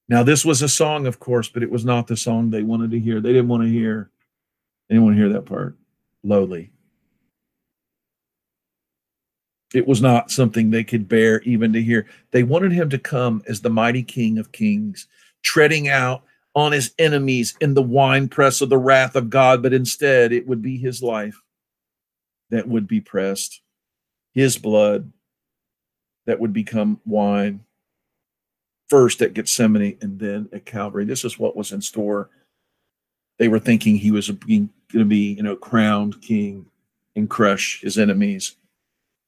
[0.09, 2.89] Now, this was a song, of course, but it was not the song they wanted
[2.89, 3.21] to hear.
[3.21, 4.09] They didn't want to hear,
[4.89, 5.77] they didn't want to hear that part.
[6.23, 6.71] Lowly.
[9.75, 12.07] It was not something they could bear even to hear.
[12.31, 15.05] They wanted him to come as the mighty king of kings,
[15.43, 16.23] treading out
[16.55, 20.63] on his enemies in the winepress of the wrath of God, but instead it would
[20.63, 21.42] be his life
[22.53, 23.61] that would be pressed,
[24.33, 25.11] his blood
[26.25, 27.63] that would become wine,
[28.89, 31.05] first at Gethsemane and then at Calvary.
[31.05, 32.29] This is what was in store.
[33.39, 36.67] They were thinking he was going to be, you know, crowned king
[37.15, 38.55] and crush his enemies.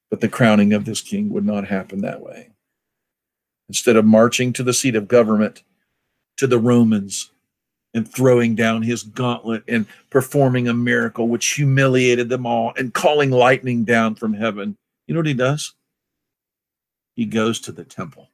[0.09, 2.51] But the crowning of this king would not happen that way.
[3.67, 5.63] Instead of marching to the seat of government,
[6.38, 7.31] to the Romans,
[7.95, 13.31] and throwing down his gauntlet and performing a miracle which humiliated them all and calling
[13.31, 14.77] lightning down from heaven.
[15.08, 15.73] You know what he does?
[17.15, 18.29] He goes to the temple.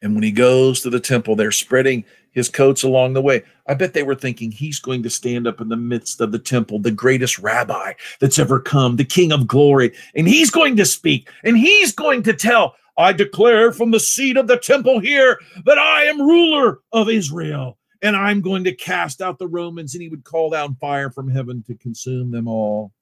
[0.00, 3.42] And when he goes to the temple, they're spreading his coats along the way.
[3.66, 6.38] I bet they were thinking he's going to stand up in the midst of the
[6.38, 9.92] temple, the greatest rabbi that's ever come, the king of glory.
[10.14, 14.36] And he's going to speak and he's going to tell I declare from the seat
[14.36, 19.22] of the temple here that I am ruler of Israel and I'm going to cast
[19.22, 19.94] out the Romans.
[19.94, 22.92] And he would call down fire from heaven to consume them all.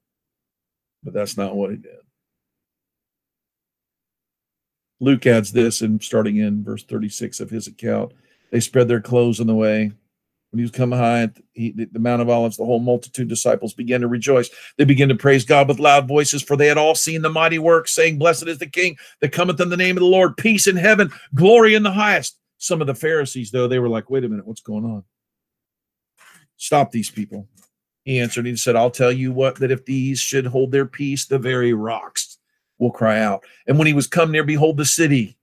[1.02, 1.98] But that's not what he did.
[5.00, 8.12] Luke adds this, and starting in verse 36 of his account,
[8.52, 9.90] they spread their clothes in the way,
[10.52, 13.72] When he was coming high at the, the Mount of Olives, the whole multitude disciples
[13.72, 14.50] began to rejoice.
[14.76, 17.58] They began to praise God with loud voices, for they had all seen the mighty
[17.58, 20.66] works, saying, Blessed is the King that cometh in the name of the Lord, peace
[20.66, 22.38] in heaven, glory in the highest.
[22.58, 25.04] Some of the Pharisees, though, they were like, Wait a minute, what's going on?
[26.58, 27.48] Stop these people.
[28.04, 31.24] He answered, He said, I'll tell you what, that if these should hold their peace,
[31.24, 32.36] the very rocks
[32.78, 33.42] will cry out.
[33.66, 35.38] And when he was come near, behold, the city.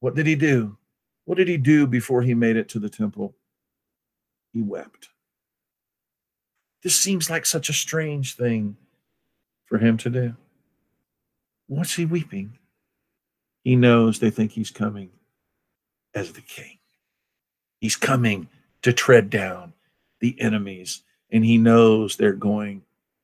[0.00, 0.76] What did he do?
[1.26, 3.36] What did he do before he made it to the temple?
[4.56, 5.10] He wept.
[6.82, 8.78] This seems like such a strange thing
[9.66, 10.34] for him to do.
[11.66, 12.56] What's he weeping?
[13.64, 15.10] He knows they think he's coming
[16.14, 16.78] as the king.
[17.80, 18.48] He's coming
[18.80, 19.74] to tread down
[20.20, 22.82] the enemies, and he knows they're going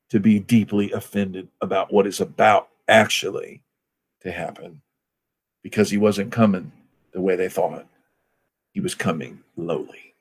[0.09, 3.63] to be deeply offended about what is about actually
[4.21, 4.81] to happen
[5.63, 6.71] because he wasn't coming
[7.11, 7.87] the way they thought.
[8.71, 10.12] He was coming lowly.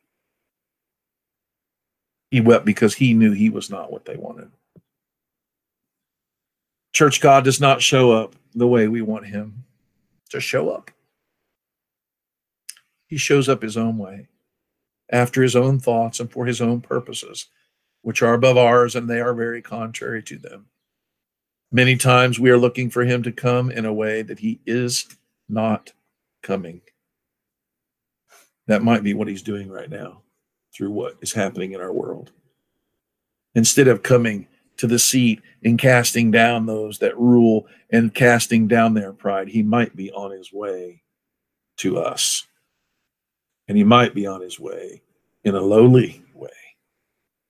[2.32, 4.50] He wept because he knew he was not what they wanted.
[6.94, 9.64] Church, God does not show up the way we want him
[10.30, 10.90] to show up.
[13.06, 14.28] He shows up his own way,
[15.10, 17.48] after his own thoughts and for his own purposes,
[18.00, 20.68] which are above ours and they are very contrary to them.
[21.70, 25.06] Many times we are looking for him to come in a way that he is
[25.50, 25.92] not
[26.42, 26.80] coming.
[28.68, 30.21] That might be what he's doing right now
[30.74, 32.32] through what is happening in our world.
[33.54, 34.46] Instead of coming
[34.78, 39.62] to the seat and casting down those that rule and casting down their pride, he
[39.62, 41.02] might be on his way
[41.76, 42.46] to us.
[43.68, 45.02] And he might be on his way
[45.44, 46.50] in a lowly way,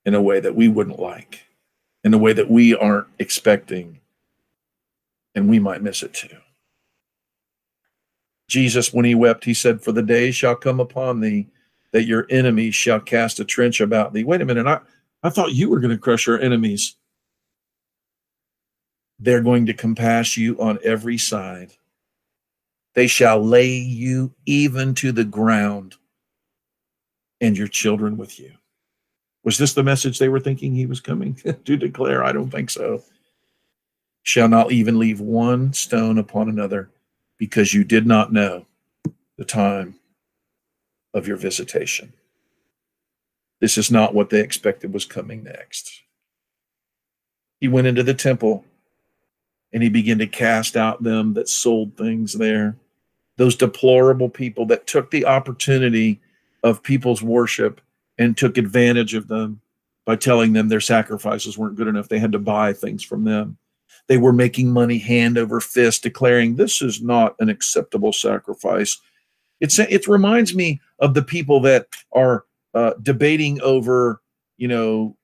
[0.05, 1.41] in a way that we wouldn't like,
[2.03, 3.99] in a way that we aren't expecting,
[5.35, 6.37] and we might miss it too.
[8.47, 11.47] Jesus, when he wept, he said, For the day shall come upon thee
[11.93, 14.23] that your enemies shall cast a trench about thee.
[14.23, 14.79] Wait a minute, I,
[15.21, 16.95] I thought you were going to crush our enemies.
[19.19, 21.71] They're going to compass you on every side.
[22.95, 25.95] They shall lay you even to the ground,
[27.39, 28.51] and your children with you.
[29.43, 32.23] Was this the message they were thinking he was coming to declare?
[32.23, 33.03] I don't think so.
[34.23, 36.89] Shall not even leave one stone upon another,
[37.37, 38.65] because you did not know
[39.37, 39.95] the time
[41.13, 42.13] of your visitation.
[43.59, 46.03] This is not what they expected was coming next.
[47.59, 48.65] He went into the temple
[49.71, 52.75] and he began to cast out them that sold things there,
[53.37, 56.19] those deplorable people that took the opportunity
[56.63, 57.81] of people's worship
[58.17, 59.61] and took advantage of them
[60.05, 62.09] by telling them their sacrifices weren't good enough.
[62.09, 63.57] They had to buy things from them.
[64.07, 68.99] They were making money hand over fist, declaring this is not an acceptable sacrifice.
[69.63, 74.21] It's, it reminds me of the people that are uh, debating over,
[74.57, 75.15] you know,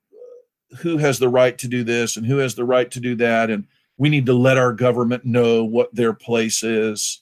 [0.79, 3.49] who has the right to do this and who has the right to do that.
[3.49, 7.21] And we need to let our government know what their place is.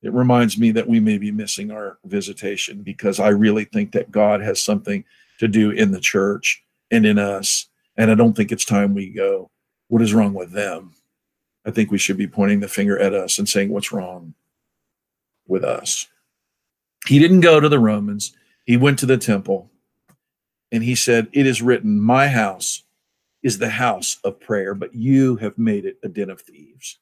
[0.00, 4.10] It reminds me that we may be missing our visitation because I really think that
[4.10, 5.04] God has something
[5.40, 7.66] to do in the church and in us.
[7.98, 9.50] And I don't think it's time we go,
[9.88, 10.94] what is wrong with them?
[11.66, 14.32] I think we should be pointing the finger at us and saying, what's wrong?
[15.46, 16.06] With us.
[17.06, 19.70] He didn't go to the Romans, he went to the temple
[20.72, 22.82] and he said, It is written, My house
[23.42, 26.98] is the house of prayer, but you have made it a den of thieves.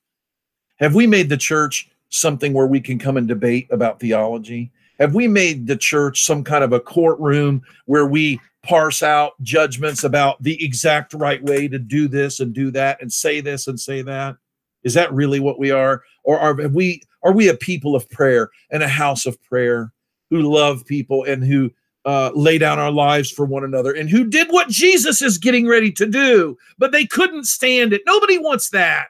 [0.77, 4.71] Have we made the church something where we can come and debate about theology?
[5.01, 10.05] Have we made the church some kind of a courtroom where we parse out judgments
[10.05, 13.79] about the exact right way to do this and do that and say this and
[13.79, 14.37] say that?
[14.83, 16.03] Is that really what we are?
[16.25, 19.93] Or are have we are we a people of prayer and a house of prayer
[20.31, 21.71] who love people and who
[22.05, 25.67] uh, lay down our lives for one another and who did what Jesus is getting
[25.67, 28.03] ready to do, but they couldn't stand it.
[28.07, 29.07] Nobody wants that.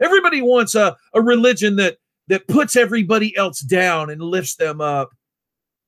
[0.00, 5.10] Everybody wants a, a religion that that puts everybody else down and lifts them up.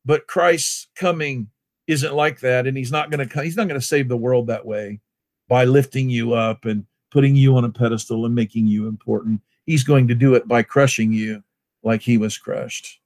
[0.06, 1.48] But Christ's coming
[1.86, 4.16] isn't like that, and he's not going to come, he's not going to save the
[4.16, 5.00] world that way
[5.48, 9.40] by lifting you up and putting you on a pedestal and making you important.
[9.66, 11.42] He's going to do it by crushing you
[11.82, 13.00] like he was crushed.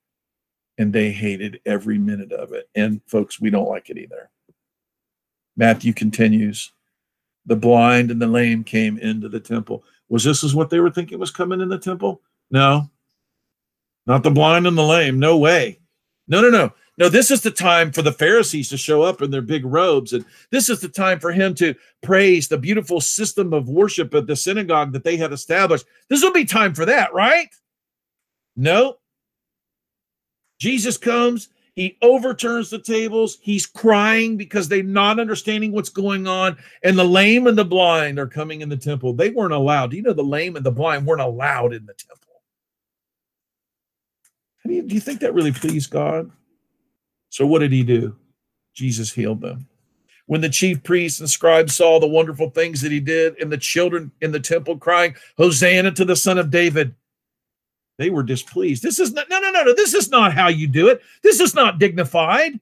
[0.79, 2.69] And they hated every minute of it.
[2.75, 4.31] And folks, we don't like it either.
[5.57, 6.73] Matthew continues
[7.47, 9.85] The blind and the lame came into the temple.
[10.09, 12.21] Was this is what they were thinking was coming in the temple?
[12.51, 12.91] No,
[14.07, 15.19] not the blind and the lame.
[15.19, 15.79] No way.
[16.29, 16.73] No, no, no.
[16.97, 20.13] No, this is the time for the Pharisees to show up in their big robes.
[20.13, 24.29] And this is the time for him to praise the beautiful system of worship at
[24.29, 25.87] the synagogue that they had established.
[26.09, 27.49] This will be time for that, right?
[28.57, 28.99] No.
[30.59, 33.39] Jesus comes He overturns the tables.
[33.43, 36.57] He's crying because they're not understanding what's going on.
[36.85, 39.13] And the lame and the blind are coming in the temple.
[39.13, 39.91] They weren't allowed.
[39.91, 42.21] Do you know the lame and the blind weren't allowed in the temple?
[44.65, 46.31] I mean, do you think that really pleased God?
[47.29, 48.17] So what did he do?
[48.73, 49.67] Jesus healed them.
[50.27, 53.59] When the chief priests and scribes saw the wonderful things that he did, and the
[53.59, 56.95] children in the temple crying, Hosanna to the Son of David,
[57.99, 58.83] they were displeased.
[58.83, 59.75] This is not, no, no, no, no.
[59.75, 61.01] This is not how you do it.
[61.23, 62.59] This is not dignified.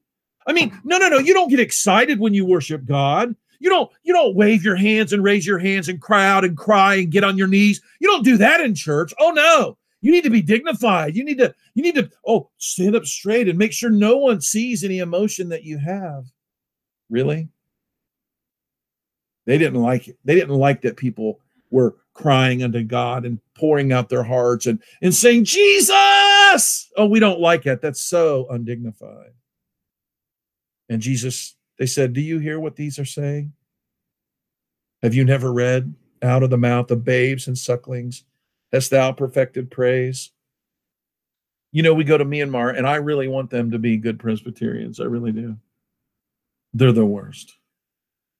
[0.46, 1.18] I mean, no, no, no.
[1.18, 3.34] You don't get excited when you worship God.
[3.60, 6.56] You don't, you don't wave your hands and raise your hands and cry out and
[6.56, 7.80] cry and get on your knees.
[8.00, 9.14] You don't do that in church.
[9.18, 9.78] Oh no.
[10.00, 11.14] You need to be dignified.
[11.14, 14.40] You need to, you need to, oh, stand up straight and make sure no one
[14.40, 16.26] sees any emotion that you have.
[17.08, 17.48] Really?
[19.46, 20.18] They didn't like it.
[20.24, 21.38] They didn't like that people
[21.70, 26.90] were crying unto God and pouring out their hearts and, and saying, Jesus!
[26.96, 27.80] Oh, we don't like that.
[27.80, 29.32] That's so undignified.
[30.88, 33.52] And Jesus, they said, Do you hear what these are saying?
[35.02, 38.24] Have you never read out of the mouth of babes and sucklings
[38.72, 40.30] hast thou perfected praise?
[41.72, 45.00] You know, we go to Myanmar, and I really want them to be good Presbyterians.
[45.00, 45.56] I really do.
[46.74, 47.56] They're the worst.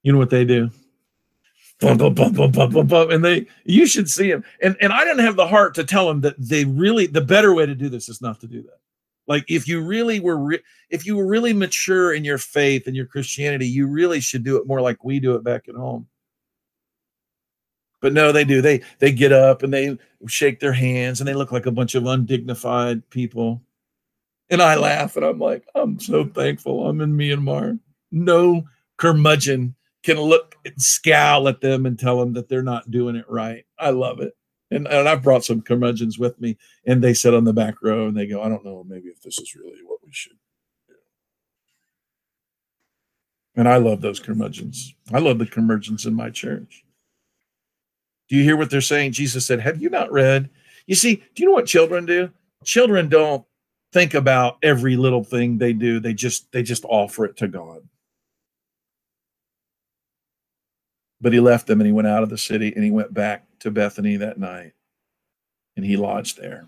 [0.03, 0.71] You know what they do?
[1.83, 4.45] Bum, bum, bum, bum, bum, bum, bum, and they you should see them.
[4.63, 7.53] And and I didn't have the heart to tell them that they really the better
[7.53, 8.79] way to do this is not to do that.
[9.27, 12.95] Like if you really were re- if you were really mature in your faith and
[12.95, 16.07] your Christianity, you really should do it more like we do it back at home.
[18.01, 18.63] But no, they do.
[18.63, 21.97] They they get up and they shake their hands and they look like a bunch
[21.97, 23.61] of undignified people.
[24.51, 27.81] And I laugh and I'm like, I'm so thankful I'm in Myanmar.
[28.13, 28.69] No
[28.99, 33.27] curmudgeon can look and scowl at them and tell them that they're not doing it
[33.29, 33.65] right.
[33.79, 34.35] I love it.
[34.71, 38.09] And, and I've brought some curmudgeons with me, and they sit on the back row
[38.09, 40.33] and they go, I don't know, maybe if this is really what we should
[40.89, 40.95] do.
[43.55, 44.95] And I love those curmudgeons.
[45.13, 46.85] I love the curmudgeons in my church.
[48.29, 49.13] Do you hear what they're saying?
[49.13, 50.49] Jesus said, Have you not read?
[50.87, 52.31] You see, do you know what children do?
[52.65, 53.45] Children don't
[53.93, 56.01] think about every little thing they do.
[56.01, 57.87] They just they just offer it to God.
[61.23, 63.47] But he left them and he went out of the city and he went back
[63.61, 64.73] to Bethany that night
[65.77, 66.67] and he lodged there.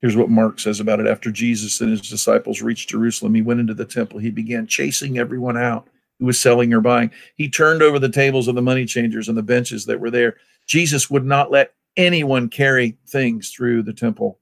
[0.00, 1.06] Here's what Mark says about it.
[1.08, 4.20] After Jesus and his disciples reached Jerusalem, he went into the temple.
[4.20, 5.88] He began chasing everyone out
[6.20, 7.10] who was selling or buying.
[7.34, 10.36] He turned over the tables of the money changers and the benches that were there.
[10.66, 14.38] Jesus would not let anyone carry things through the temple.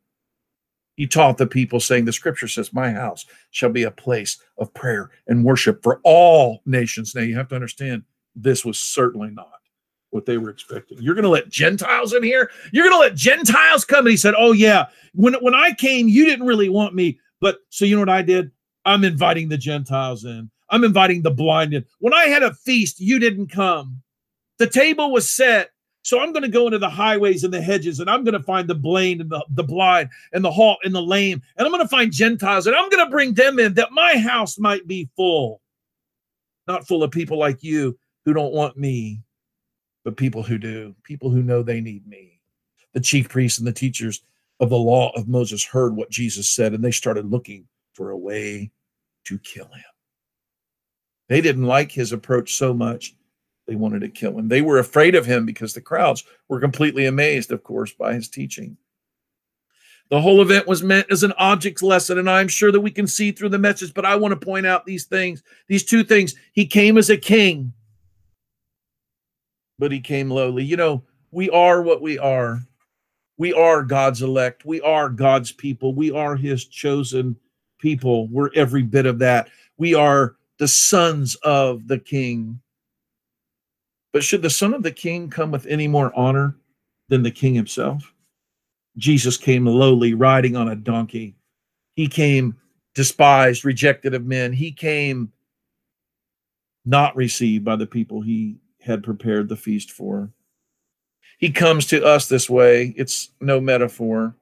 [0.97, 4.73] He taught the people, saying, The scripture says, My house shall be a place of
[4.75, 7.15] prayer and worship for all nations.
[7.15, 8.05] Now, you have to understand,
[8.37, 9.51] this was certainly not
[10.11, 10.99] what they were expecting.
[11.01, 12.51] You're going to let Gentiles in here?
[12.73, 14.07] You're going to let Gentiles come?
[14.07, 14.87] And he said, Oh, yeah.
[15.15, 17.19] When, when I came, you didn't really want me.
[17.41, 18.51] But so you know what I did?
[18.85, 20.51] I'm inviting the Gentiles in.
[20.71, 21.85] I'm inviting the blind in.
[21.99, 24.03] When I had a feast, you didn't come.
[24.59, 25.71] The table was set
[26.05, 28.43] so I'm going to go into the highways and the hedges, and I'm going to
[28.43, 31.73] find the blind and the, the blind and the halt and the lame, and I'm
[31.73, 34.87] going to find Gentiles, and I'm going to bring them in that my house might
[34.87, 35.63] be full,
[36.69, 39.23] not full of people like you who don't want me,
[40.05, 42.39] but people who do, people who know they need me.
[42.93, 44.21] The chief priests and the teachers
[44.61, 48.19] of the law of Moses heard what Jesus said, and they started looking for a
[48.19, 48.71] way
[49.25, 49.83] to kill him.
[51.31, 53.15] They didn't like his approach so much
[53.67, 54.49] they wanted to kill him.
[54.49, 58.29] They were afraid of him because the crowds were completely amazed, of course, by his
[58.29, 58.77] teaching.
[60.11, 63.07] The whole event was meant as an object lesson, and I'm sure that we can
[63.07, 66.35] see through the message, but I want to point out these things, these two things.
[66.53, 67.73] He came as a king,
[69.79, 70.63] but he came lowly.
[70.63, 72.61] You know, we are what we are.
[73.39, 74.65] We are God's elect.
[74.65, 75.95] We are God's people.
[75.95, 77.35] We are his chosen
[77.79, 78.29] people.
[78.29, 79.49] We're every bit of that.
[79.79, 82.61] We are the sons of the king.
[84.15, 86.55] But should the son of the king come with any more honor
[87.09, 88.15] than the king himself?
[88.97, 91.35] Jesus came lowly, riding on a donkey.
[91.97, 92.57] He came
[92.95, 94.53] despised, rejected of men.
[94.53, 95.33] He came
[96.85, 100.31] not received by the people he had prepared the feast for.
[101.39, 102.95] He comes to us this way.
[102.97, 104.37] It's no metaphor.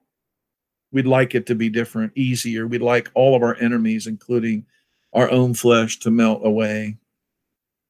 [0.93, 2.67] We'd like it to be different, easier.
[2.67, 4.67] We'd like all of our enemies, including
[5.15, 6.99] our own flesh, to melt away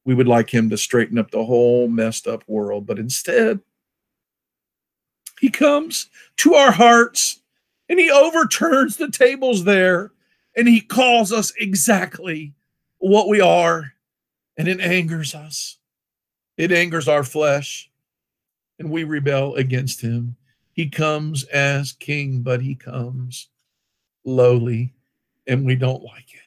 [0.05, 2.85] we would like him to straighten up the whole messed up world.
[2.85, 3.59] But instead,
[5.39, 7.41] he comes to our hearts
[7.89, 10.11] and he overturns the tables there
[10.55, 12.53] and he calls us exactly
[12.99, 13.93] what we are.
[14.57, 15.79] And it angers us,
[16.57, 17.89] it angers our flesh,
[18.77, 20.35] and we rebel against him.
[20.73, 23.49] He comes as king, but he comes
[24.25, 24.93] lowly,
[25.47, 26.41] and we don't like it.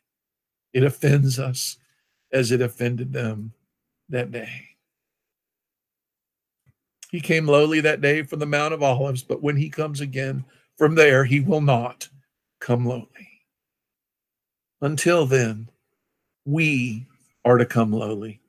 [0.72, 1.78] It offends us
[2.32, 3.52] as it offended them
[4.08, 4.50] that day.
[7.10, 10.44] He came lowly that day from the Mount of Olives, but when he comes again
[10.76, 12.08] from there, he will not
[12.60, 13.06] come lowly.
[14.80, 15.68] Until then,
[16.44, 17.06] we
[17.44, 18.40] are to come lowly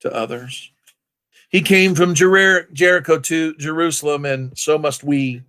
[0.00, 0.70] to others.
[1.50, 5.42] He came from Jer- Jericho to Jerusalem, and so must we.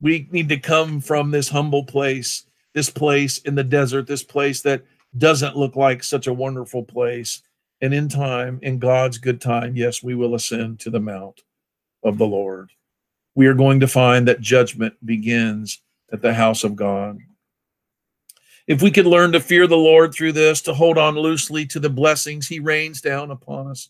[0.00, 4.60] We need to come from this humble place, this place in the desert, this place
[4.62, 4.82] that
[5.16, 7.42] doesn't look like such a wonderful place.
[7.80, 11.42] And in time, in God's good time, yes, we will ascend to the mount
[12.02, 12.70] of the Lord.
[13.34, 15.80] We are going to find that judgment begins
[16.12, 17.18] at the house of God.
[18.68, 21.80] If we could learn to fear the Lord through this, to hold on loosely to
[21.80, 23.88] the blessings he rains down upon us,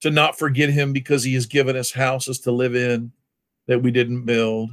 [0.00, 3.10] to not forget him because he has given us houses to live in
[3.66, 4.70] that we didn't build,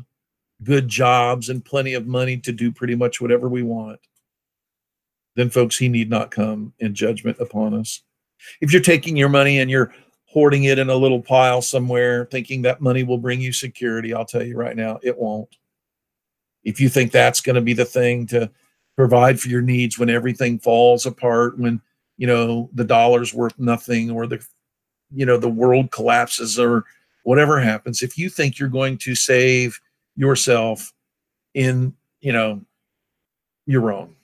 [0.64, 4.00] good jobs, and plenty of money to do pretty much whatever we want
[5.36, 8.02] then folks, he need not come in judgment upon us.
[8.62, 9.94] If you're taking your money and you're
[10.26, 14.26] hoarding it in a little pile somewhere, thinking that money will bring you security, I'll
[14.26, 15.50] tell you right now, it won't.
[16.64, 18.50] If you think that's going to be the thing to
[18.96, 21.82] provide for your needs when everything falls apart, when
[22.18, 24.44] you know the dollar's worth nothing, or the
[25.14, 26.86] you know the world collapses, or
[27.24, 29.80] whatever happens, if you think you're going to save
[30.16, 30.92] yourself
[31.54, 32.62] in you know
[33.68, 34.15] you're wrong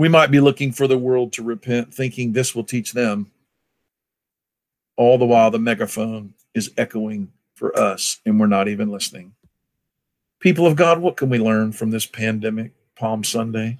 [0.00, 3.30] we might be looking for the world to repent, thinking this will teach them.
[4.96, 9.34] All the while, the megaphone is echoing for us, and we're not even listening.
[10.38, 13.76] People of God, what can we learn from this pandemic, Palm Sunday?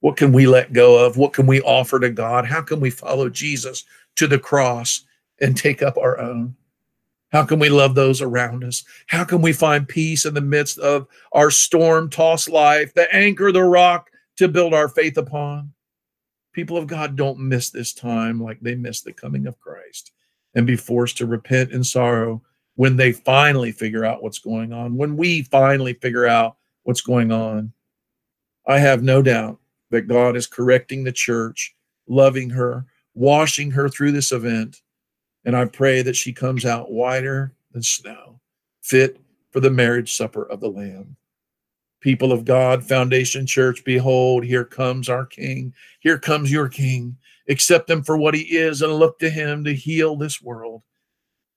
[0.00, 1.16] What can we let go of?
[1.16, 2.44] What can we offer to God?
[2.44, 3.84] How can we follow Jesus
[4.16, 5.02] to the cross
[5.40, 6.56] and take up our own?
[7.30, 8.82] How can we love those around us?
[9.06, 13.52] How can we find peace in the midst of our storm tossed life, the anchor,
[13.52, 15.72] the rock, to build our faith upon.
[16.52, 20.12] People of God don't miss this time like they miss the coming of Christ
[20.54, 22.42] and be forced to repent in sorrow
[22.74, 27.30] when they finally figure out what's going on, when we finally figure out what's going
[27.30, 27.72] on.
[28.66, 29.58] I have no doubt
[29.90, 31.74] that God is correcting the church,
[32.06, 34.82] loving her, washing her through this event.
[35.44, 38.40] And I pray that she comes out whiter than snow,
[38.82, 39.18] fit
[39.50, 41.16] for the marriage supper of the Lamb.
[42.02, 45.72] People of God, Foundation Church, behold, here comes our King.
[46.00, 47.16] Here comes your King.
[47.48, 50.82] Accept him for what he is and look to him to heal this world.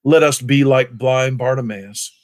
[0.03, 2.15] Let us be like blind Bartimaeus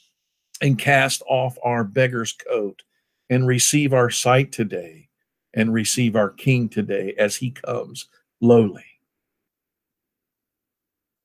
[0.60, 2.84] and cast off our beggar's coat
[3.28, 5.08] and receive our sight today
[5.52, 8.06] and receive our King today as he comes
[8.40, 8.84] lowly.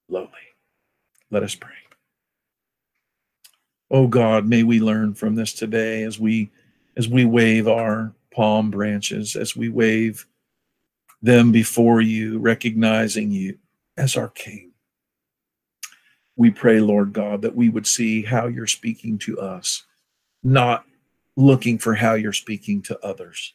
[0.09, 0.31] Lowly.
[1.29, 1.69] Let us pray.
[3.91, 6.49] Oh God, may we learn from this today as we
[6.97, 10.25] as we wave our palm branches, as we wave
[11.21, 13.57] them before you, recognizing you
[13.97, 14.71] as our King.
[16.35, 19.83] We pray, Lord God, that we would see how you're speaking to us,
[20.43, 20.85] not
[21.35, 23.53] looking for how you're speaking to others.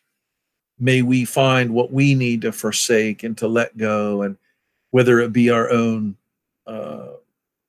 [0.79, 4.37] May we find what we need to forsake and to let go, and
[4.91, 6.17] whether it be our own
[6.67, 7.09] uh,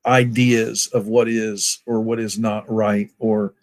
[0.06, 3.54] ideas of what is or what is not right, or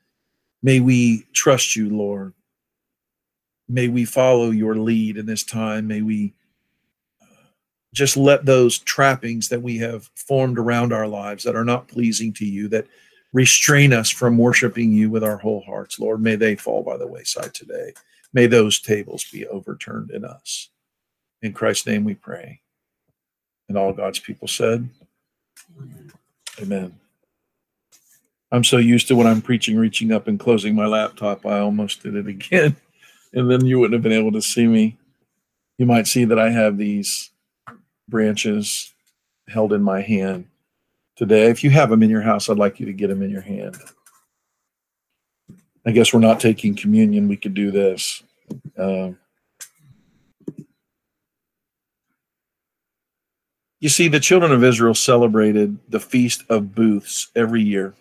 [0.62, 2.34] May we trust you, Lord.
[3.68, 5.86] May we follow your lead in this time.
[5.86, 6.34] May we
[7.22, 7.26] uh,
[7.94, 12.32] just let those trappings that we have formed around our lives that are not pleasing
[12.34, 12.86] to you, that
[13.32, 17.06] restrain us from worshiping you with our whole hearts, Lord, may they fall by the
[17.06, 17.92] wayside today.
[18.32, 20.68] May those tables be overturned in us.
[21.42, 22.60] In Christ's name we pray.
[23.68, 24.88] And all God's people said,
[26.60, 26.94] Amen.
[28.52, 32.02] I'm so used to when I'm preaching, reaching up and closing my laptop, I almost
[32.02, 32.76] did it again.
[33.32, 34.98] And then you wouldn't have been able to see me.
[35.78, 37.30] You might see that I have these
[38.08, 38.92] branches
[39.46, 40.46] held in my hand
[41.14, 41.44] today.
[41.44, 43.40] If you have them in your house, I'd like you to get them in your
[43.40, 43.76] hand.
[45.86, 47.28] I guess we're not taking communion.
[47.28, 48.22] We could do this.
[48.76, 49.16] Um,
[53.78, 57.94] you see, the children of Israel celebrated the Feast of Booths every year.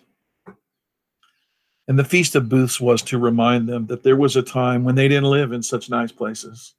[1.90, 4.94] And the Feast of Booths was to remind them that there was a time when
[4.94, 6.76] they didn't live in such nice places.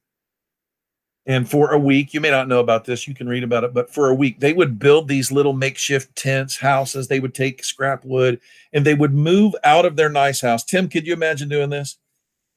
[1.26, 3.74] And for a week, you may not know about this, you can read about it,
[3.74, 7.10] but for a week, they would build these little makeshift tents, houses.
[7.10, 8.40] They would take scrap wood
[8.72, 10.64] and they would move out of their nice house.
[10.64, 11.98] Tim, could you imagine doing this?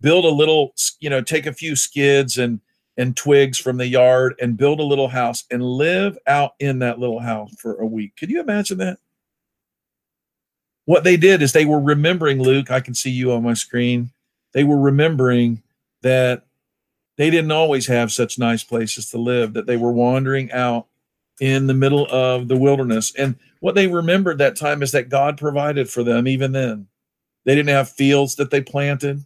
[0.00, 2.60] Build a little, you know, take a few skids and
[2.96, 7.00] and twigs from the yard and build a little house and live out in that
[7.00, 8.14] little house for a week.
[8.16, 8.98] Could you imagine that?
[10.86, 12.70] What they did is they were remembering Luke.
[12.70, 14.10] I can see you on my screen.
[14.52, 15.62] They were remembering
[16.02, 16.44] that
[17.16, 20.86] they didn't always have such nice places to live, that they were wandering out
[21.40, 23.12] in the middle of the wilderness.
[23.16, 26.88] And what they remembered that time is that God provided for them even then.
[27.44, 29.24] They didn't have fields that they planted,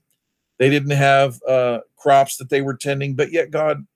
[0.59, 3.87] they didn't have uh, crops that they were tending, but yet God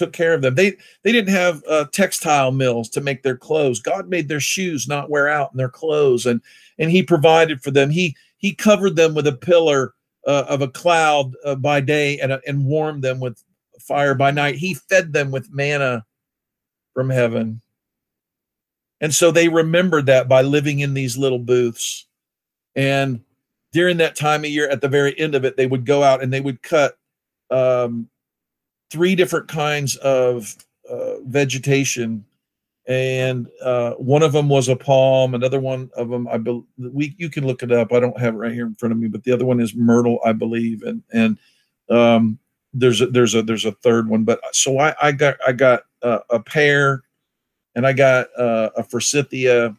[0.00, 0.54] took care of them.
[0.54, 3.80] They they didn't have uh, textile mills to make their clothes.
[3.80, 6.40] God made their shoes not wear out in their clothes, and
[6.78, 7.90] and He provided for them.
[7.90, 9.92] He He covered them with a pillar
[10.26, 13.44] uh, of a cloud uh, by day and and warmed them with
[13.78, 14.54] fire by night.
[14.54, 16.06] He fed them with manna
[16.94, 17.60] from heaven,
[19.02, 22.06] and so they remembered that by living in these little booths.
[22.74, 23.20] And
[23.72, 26.22] during that time of year, at the very end of it, they would go out
[26.22, 26.96] and they would cut
[27.50, 28.08] um,
[28.90, 30.54] three different kinds of
[30.88, 32.24] uh, vegetation.
[32.86, 37.14] And uh, one of them was a palm another one of them i believe we
[37.18, 39.06] you can look it up i don't have it right here in front of me
[39.06, 41.38] but the other one is myrtle i believe and and
[41.90, 42.38] um,
[42.72, 45.82] there's a there's a there's a third one but so i i got i got
[46.02, 47.02] uh, a pear
[47.76, 49.76] and i got uh, a forsythia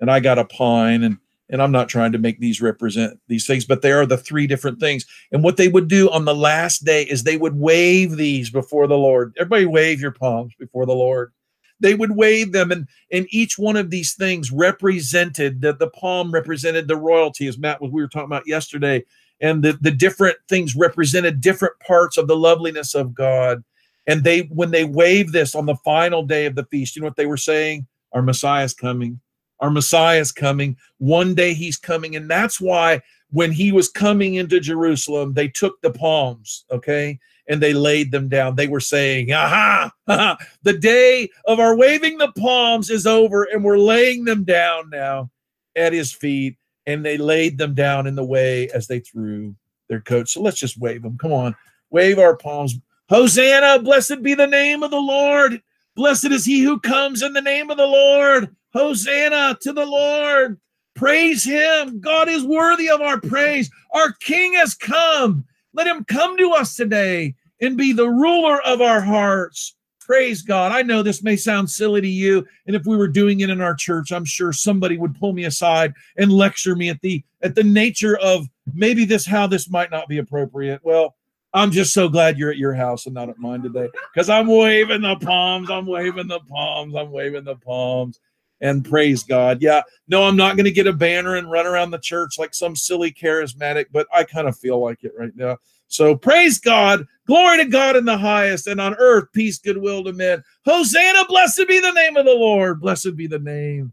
[0.00, 1.18] and i got a pine and
[1.50, 4.46] and I'm not trying to make these represent these things, but they are the three
[4.46, 5.04] different things.
[5.30, 8.86] And what they would do on the last day is they would wave these before
[8.86, 9.34] the Lord.
[9.38, 11.32] Everybody wave your palms before the Lord.
[11.80, 16.32] They would wave them, and, and each one of these things represented that the palm
[16.32, 19.04] represented the royalty, as Matt was we were talking about yesterday,
[19.40, 23.64] and the, the different things represented different parts of the loveliness of God.
[24.06, 27.08] And they when they waved this on the final day of the feast, you know
[27.08, 27.86] what they were saying?
[28.12, 29.20] Our Messiah is coming
[29.60, 30.76] our Messiah is coming.
[30.98, 32.16] One day he's coming.
[32.16, 37.60] And that's why when he was coming into Jerusalem, they took the palms, okay, and
[37.60, 38.54] they laid them down.
[38.54, 43.78] They were saying, Aha, the day of our waving the palms is over, and we're
[43.78, 45.30] laying them down now
[45.76, 46.56] at his feet.
[46.86, 49.54] And they laid them down in the way as they threw
[49.88, 50.32] their coats.
[50.32, 51.16] So let's just wave them.
[51.16, 51.56] Come on,
[51.90, 52.78] wave our palms.
[53.08, 55.62] Hosanna, blessed be the name of the Lord.
[55.96, 58.54] Blessed is he who comes in the name of the Lord.
[58.74, 60.58] Hosanna to the Lord.
[60.94, 62.00] Praise him.
[62.00, 63.70] God is worthy of our praise.
[63.92, 65.44] Our King has come.
[65.72, 69.76] Let him come to us today and be the ruler of our hearts.
[70.00, 70.70] Praise God.
[70.70, 73.60] I know this may sound silly to you, and if we were doing it in
[73.60, 77.54] our church, I'm sure somebody would pull me aside and lecture me at the at
[77.54, 80.80] the nature of maybe this how this might not be appropriate.
[80.84, 81.14] Well,
[81.54, 84.46] I'm just so glad you're at your house and not at mine today because I'm
[84.46, 85.70] waving the palms.
[85.70, 86.94] I'm waving the palms.
[86.94, 88.20] I'm waving the palms
[88.60, 89.60] and praise God.
[89.60, 92.54] Yeah, no, I'm not going to get a banner and run around the church like
[92.54, 95.58] some silly charismatic, but I kind of feel like it right now.
[95.88, 100.12] So praise God, glory to God in the highest, and on earth peace, goodwill to
[100.12, 100.42] men.
[100.64, 102.80] Hosanna, blessed be the name of the Lord.
[102.80, 103.92] Blessed be the name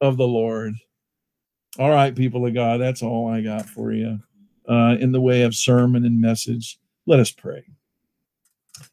[0.00, 0.74] of the Lord.
[1.78, 4.18] All right, people of God, that's all I got for you
[4.68, 6.78] uh, in the way of sermon and message.
[7.06, 7.64] Let us pray.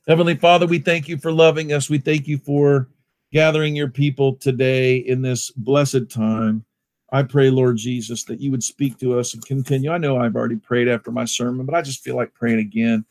[0.07, 1.89] Heavenly Father, we thank you for loving us.
[1.89, 2.89] We thank you for
[3.33, 6.63] gathering your people today in this blessed time.
[7.11, 9.91] I pray, Lord Jesus, that you would speak to us and continue.
[9.91, 13.03] I know I've already prayed after my sermon, but I just feel like praying again.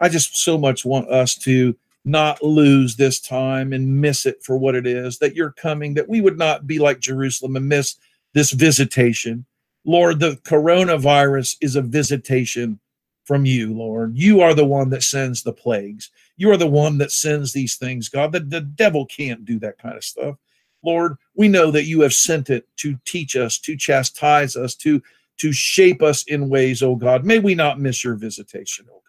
[0.00, 4.58] I just so much want us to not lose this time and miss it for
[4.58, 7.96] what it is that you're coming, that we would not be like Jerusalem and miss
[8.34, 9.46] this visitation.
[9.84, 12.80] Lord, the coronavirus is a visitation
[13.28, 14.16] from you, Lord.
[14.16, 16.10] You are the one that sends the plagues.
[16.38, 18.32] You are the one that sends these things, God.
[18.32, 20.36] The, the devil can't do that kind of stuff.
[20.82, 25.02] Lord, we know that you have sent it to teach us, to chastise us, to,
[25.36, 27.26] to shape us in ways, oh God.
[27.26, 29.02] May we not miss your visitation, oh God.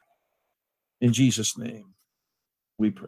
[0.99, 1.93] In Jesus' name,
[2.77, 3.07] we pray.